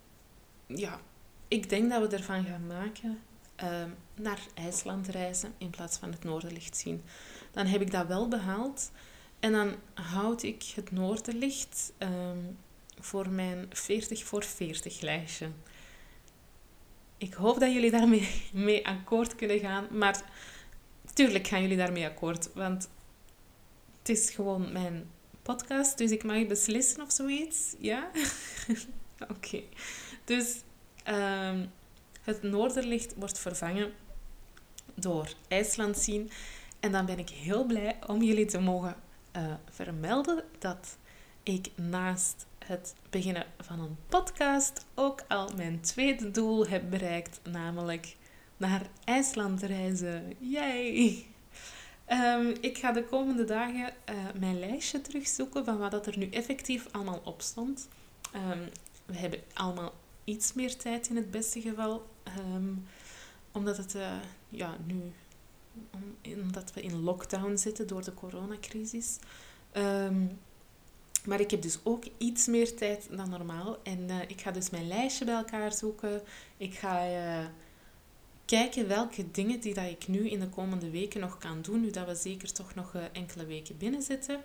ja, 0.67 0.99
ik 1.47 1.69
denk 1.69 1.89
dat 1.89 2.09
we 2.09 2.15
ervan 2.17 2.45
gaan 2.45 2.67
maken 2.67 3.19
uh, 3.63 3.83
naar 4.15 4.39
IJsland 4.53 5.07
reizen 5.07 5.53
in 5.57 5.69
plaats 5.69 5.97
van 5.97 6.11
het 6.11 6.23
Noorderlicht 6.23 6.77
zien. 6.77 7.03
Dan 7.51 7.65
heb 7.65 7.81
ik 7.81 7.91
dat 7.91 8.07
wel 8.07 8.27
behaald. 8.27 8.91
En 9.39 9.51
dan 9.51 9.75
houd 9.93 10.43
ik 10.43 10.63
het 10.75 10.91
Noorderlicht 10.91 11.93
um, 11.99 12.57
voor 12.99 13.29
mijn 13.29 13.65
40 13.69 14.23
voor 14.23 14.43
40 14.43 15.01
lijstje. 15.01 15.49
Ik 17.17 17.33
hoop 17.33 17.59
dat 17.59 17.73
jullie 17.73 17.91
daarmee 17.91 18.29
mee 18.53 18.87
akkoord 18.87 19.35
kunnen 19.35 19.59
gaan. 19.59 19.87
Maar 19.91 20.21
tuurlijk 21.13 21.47
gaan 21.47 21.61
jullie 21.61 21.77
daarmee 21.77 22.05
akkoord. 22.05 22.53
Want 22.53 22.89
het 24.05 24.17
is 24.17 24.29
gewoon 24.29 24.71
mijn 24.71 25.09
podcast. 25.41 25.97
Dus 25.97 26.11
ik 26.11 26.23
mag 26.23 26.47
beslissen 26.47 27.01
of 27.01 27.11
zoiets. 27.11 27.75
Ja? 27.79 28.11
Oké. 29.33 29.61
Dus 30.23 30.61
um, 31.07 31.71
het 32.21 32.43
noorderlicht 32.43 33.13
wordt 33.15 33.39
vervangen 33.39 33.93
door 34.93 35.33
IJsland 35.47 35.97
zien. 35.97 36.29
En 36.79 36.91
dan 36.91 37.05
ben 37.05 37.19
ik 37.19 37.29
heel 37.29 37.65
blij 37.65 37.99
om 38.07 38.21
jullie 38.21 38.45
te 38.45 38.59
mogen 38.59 38.95
uh, 39.35 39.53
vermelden 39.69 40.43
dat 40.59 40.97
ik 41.43 41.67
naast 41.75 42.45
het 42.65 42.95
beginnen 43.09 43.45
van 43.59 43.79
een 43.79 43.97
podcast 44.09 44.85
ook 44.93 45.23
al 45.27 45.51
mijn 45.55 45.81
tweede 45.81 46.31
doel 46.31 46.67
heb 46.67 46.89
bereikt, 46.89 47.39
namelijk 47.43 48.15
naar 48.57 48.81
IJsland 49.03 49.61
reizen. 49.61 50.33
Yay! 50.39 51.34
Um, 52.11 52.53
ik 52.61 52.77
ga 52.77 52.91
de 52.91 53.03
komende 53.03 53.43
dagen 53.43 53.93
uh, 54.09 54.15
mijn 54.39 54.59
lijstje 54.59 55.01
terugzoeken 55.01 55.65
van 55.65 55.77
wat 55.77 55.91
dat 55.91 56.07
er 56.07 56.17
nu 56.17 56.29
effectief 56.29 56.87
allemaal 56.91 57.21
op 57.23 57.41
stond. 57.41 57.87
Um, 58.35 58.69
we 59.05 59.17
hebben 59.17 59.39
allemaal 59.53 59.93
iets 60.23 60.53
meer 60.53 60.77
tijd 60.77 61.07
in 61.07 61.15
het 61.15 61.31
beste 61.31 61.61
geval. 61.61 62.07
Um, 62.53 62.87
omdat 63.51 63.77
het 63.77 63.95
uh, 63.95 64.11
ja, 64.49 64.77
nu 64.85 65.13
omdat 66.41 66.73
we 66.73 66.81
in 66.81 67.03
lockdown 67.03 67.55
zitten 67.55 67.87
door 67.87 68.03
de 68.03 68.13
coronacrisis. 68.13 69.17
Maar 71.25 71.39
ik 71.39 71.51
heb 71.51 71.61
dus 71.61 71.79
ook 71.83 72.03
iets 72.17 72.45
meer 72.45 72.75
tijd 72.75 73.07
dan 73.11 73.29
normaal. 73.29 73.77
En 73.83 73.99
uh, 74.09 74.21
ik 74.27 74.41
ga 74.41 74.51
dus 74.51 74.69
mijn 74.69 74.87
lijstje 74.87 75.25
bij 75.25 75.35
elkaar 75.35 75.73
zoeken. 75.73 76.21
Ik 76.57 76.73
ga 76.73 76.99
kijken 78.45 78.87
welke 78.87 79.31
dingen 79.31 79.59
die 79.59 79.73
dat 79.73 79.89
ik 79.89 80.07
nu 80.07 80.29
in 80.29 80.39
de 80.39 80.49
komende 80.49 80.89
weken 80.89 81.21
nog 81.21 81.37
kan 81.37 81.61
doen. 81.61 81.81
Nu 81.81 81.91
dat 81.91 82.07
we 82.07 82.15
zeker 82.15 82.51
toch 82.51 82.75
nog 82.75 82.95
enkele 83.11 83.45
weken 83.45 83.77
binnen 83.77 84.01
zitten. 84.01 84.41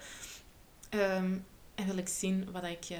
Um, 0.95 1.45
en 1.75 1.87
wil 1.87 1.97
ik 1.97 2.09
zien 2.09 2.51
wat 2.53 2.65
ik 2.65 2.99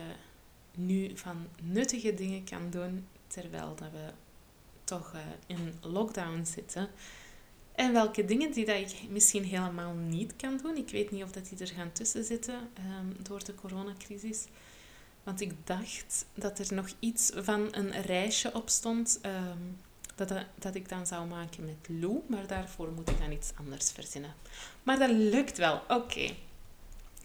nu 0.75 1.17
van 1.17 1.47
nuttige 1.63 2.15
dingen 2.15 2.45
kan 2.45 2.71
doen 2.71 3.07
terwijl 3.27 3.75
dat 3.75 3.91
we 3.91 4.13
toch 4.85 5.13
uh, 5.15 5.21
in 5.47 5.75
lockdown 5.81 6.45
zitten. 6.45 6.89
En 7.75 7.93
welke 7.93 8.25
dingen 8.25 8.53
die 8.53 8.65
dat 8.65 8.77
ik 8.77 9.09
misschien 9.09 9.45
helemaal 9.45 9.95
niet 9.95 10.37
kan 10.37 10.57
doen. 10.57 10.77
Ik 10.77 10.91
weet 10.91 11.11
niet 11.11 11.23
of 11.23 11.33
dat 11.33 11.49
die 11.49 11.59
er 11.59 11.75
gaan 11.75 11.93
tussen 11.93 12.25
zitten 12.25 12.55
um, 12.55 13.17
door 13.23 13.45
de 13.45 13.55
coronacrisis. 13.55 14.47
Want 15.23 15.41
ik 15.41 15.53
dacht 15.65 16.27
dat 16.35 16.59
er 16.59 16.75
nog 16.75 16.89
iets 16.99 17.31
van 17.35 17.69
een 17.71 18.03
reisje 18.03 18.55
op 18.55 18.69
stond 18.69 19.21
um, 19.27 19.79
dat, 20.15 20.33
dat 20.59 20.75
ik 20.75 20.89
dan 20.89 21.07
zou 21.07 21.27
maken 21.27 21.65
met 21.65 21.89
Lou. 22.01 22.21
Maar 22.27 22.47
daarvoor 22.47 22.93
moet 22.93 23.11
ik 23.11 23.19
dan 23.19 23.33
iets 23.33 23.53
anders 23.59 23.93
verzinnen. 23.93 24.35
Maar 24.83 24.99
dat 24.99 25.11
lukt 25.11 25.59
wel. 25.59 25.83
Oké. 25.89 26.31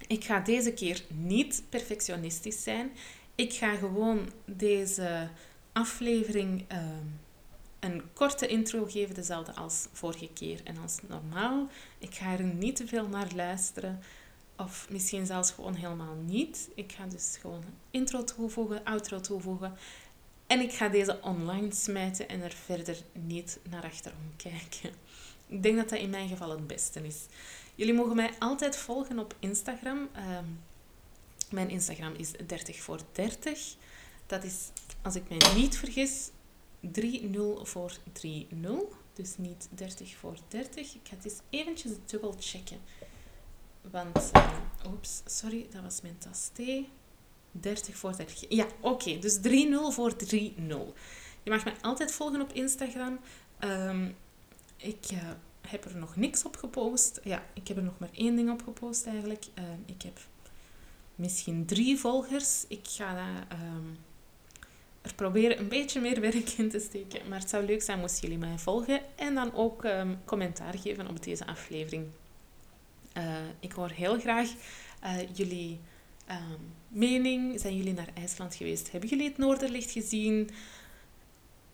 Ik 0.08 0.24
ga 0.24 0.40
deze 0.40 0.74
keer 0.74 1.04
niet 1.08 1.64
perfectionistisch 1.70 2.64
zijn. 2.64 2.92
Ik 3.36 3.54
ga 3.54 3.76
gewoon 3.76 4.30
deze 4.46 5.30
aflevering 5.72 6.66
ehm, 6.68 7.06
een 7.80 8.04
korte 8.14 8.48
intro 8.48 8.86
geven, 8.86 9.16
dezelfde 9.16 9.54
als 9.54 9.88
vorige 9.92 10.30
keer 10.34 10.62
en 10.64 10.78
als 10.78 10.98
normaal. 11.08 11.70
Ik 11.98 12.14
ga 12.14 12.32
er 12.32 12.44
niet 12.44 12.76
te 12.76 12.88
veel 12.88 13.08
naar 13.08 13.32
luisteren. 13.36 14.00
Of 14.58 14.88
misschien 14.90 15.26
zelfs 15.26 15.52
gewoon 15.52 15.74
helemaal 15.74 16.16
niet. 16.26 16.70
Ik 16.76 16.92
ga 16.92 17.06
dus 17.06 17.38
gewoon 17.42 17.64
intro 17.92 18.24
toevoegen, 18.24 18.84
outro 18.84 19.20
toevoegen. 19.20 19.78
En 20.48 20.60
ik 20.60 20.72
ga 20.72 20.88
deze 20.88 21.20
online 21.22 21.74
smijten 21.74 22.30
en 22.30 22.42
er 22.42 22.54
verder 22.66 22.98
niet 23.12 23.60
naar 23.70 23.84
achterom 23.84 24.34
kijken. 24.36 24.94
Ik 25.48 25.64
denk 25.64 25.76
dat 25.76 25.90
dat 25.90 26.00
in 26.00 26.10
mijn 26.10 26.30
geval 26.30 26.50
het 26.50 26.68
beste 26.68 27.06
is. 27.06 27.26
Jullie 27.76 27.94
mogen 27.94 28.16
mij 28.16 28.32
altijd 28.40 28.78
volgen 28.78 29.20
op 29.20 29.36
Instagram. 29.40 30.10
Ehm, 30.14 30.46
mijn 31.50 31.70
Instagram 31.70 32.14
is 32.14 32.32
30 32.46 32.82
voor 32.82 33.00
30. 33.12 33.76
Dat 34.26 34.44
is, 34.44 34.70
als 35.02 35.16
ik 35.16 35.30
mij 35.30 35.54
niet 35.56 35.78
vergis, 35.78 36.30
30 36.80 37.68
voor 37.68 37.98
30. 38.12 39.04
Dus 39.14 39.38
niet 39.38 39.68
30 39.72 40.16
voor 40.16 40.38
30. 40.48 40.94
Ik 40.94 41.02
ga 41.04 41.16
het 41.16 41.26
eens 41.26 41.40
eventjes 41.50 41.92
dubbel 42.06 42.36
checken. 42.40 42.80
Want, 43.82 44.32
uh, 44.36 44.60
oeps, 44.88 45.22
sorry, 45.26 45.68
dat 45.72 45.84
was 45.84 46.02
mijn 46.02 46.18
tas. 46.18 46.50
30 47.60 47.98
voor 47.98 48.16
30. 48.16 48.46
Ja, 48.50 48.66
oké. 48.80 49.20
dus 49.20 49.38
3-0 49.38 49.42
voor 49.90 50.14
3-0. 50.14 50.18
Je 51.44 51.52
mag 51.52 51.64
mij 51.64 51.74
altijd 51.82 52.12
volgen 52.12 52.42
op 52.42 52.54
Instagram. 52.54 53.20
Um, 53.60 54.16
ik 54.78 55.12
uh, 55.14 55.20
heb 55.68 55.86
er 55.86 55.98
nog 55.98 56.16
niks 56.16 56.44
op 56.44 56.56
gepost. 56.56 57.20
Ja, 57.24 57.44
ik 57.54 57.68
heb 57.68 57.78
er 57.78 57.84
nog 57.84 58.00
maar 58.00 58.10
één 58.14 58.36
ding 58.36 58.52
op 58.52 58.64
gepost 58.64 59.06
eigenlijk. 59.06 59.44
Uh, 59.60 59.64
ik 59.86 60.02
heb 60.02 60.20
misschien 61.16 61.66
drie 61.66 61.98
volgers. 61.98 62.66
Ik 62.68 62.88
ga 62.88 63.28
um, 63.52 63.98
er 65.02 65.14
proberen 65.14 65.60
een 65.60 65.68
beetje 65.68 66.02
meer 66.02 66.22
werk 66.22 66.50
in 66.50 66.70
te 66.70 66.80
steken. 66.80 67.30
Maar 67.30 67.40
het 67.40 67.50
zou 67.50 67.66
leuk 67.66 67.82
zijn 67.82 68.00
moesten 68.00 68.22
jullie 68.22 68.38
mij 68.38 68.58
volgen. 68.58 69.02
En 69.16 69.36
dan 69.36 69.54
ook 69.54 69.88
commentaar 70.26 70.78
geven 70.78 71.08
op 71.08 71.24
deze 71.24 71.46
aflevering. 71.46 72.06
Uh, 73.18 73.36
ik 73.60 73.72
hoor 73.72 73.90
heel 73.90 74.20
graag 74.20 74.50
uh, 75.04 75.18
jullie 75.34 75.80
um, 76.30 76.74
mening. 76.88 77.60
Zijn 77.60 77.78
jullie 77.78 77.94
naar 77.94 78.10
IJsland 78.14 78.56
geweest? 78.56 78.92
Hebben 78.92 79.10
jullie 79.10 79.28
het 79.28 79.38
Noorderlicht 79.38 79.92
gezien? 79.92 80.50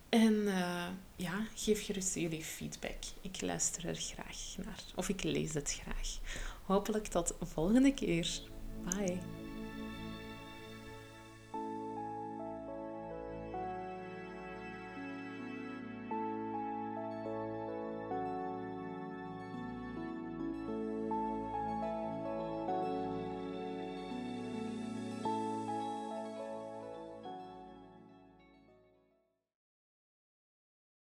En 0.10 0.34
uh, 0.34 0.88
ja, 1.16 1.48
geef 1.56 1.86
gerust 1.86 2.16
jullie 2.16 2.44
feedback. 2.44 2.98
Ik 3.22 3.42
luister 3.42 3.88
er 3.88 3.96
graag 3.96 4.56
naar. 4.66 4.84
Of 4.96 5.10
ik 5.10 5.24
lees 5.24 5.54
het 5.54 5.80
graag. 5.82 6.18
Hopelijk 6.64 7.08
tot 7.08 7.34
volgende 7.42 7.94
keer. 7.94 8.42
Bye. 8.84 9.41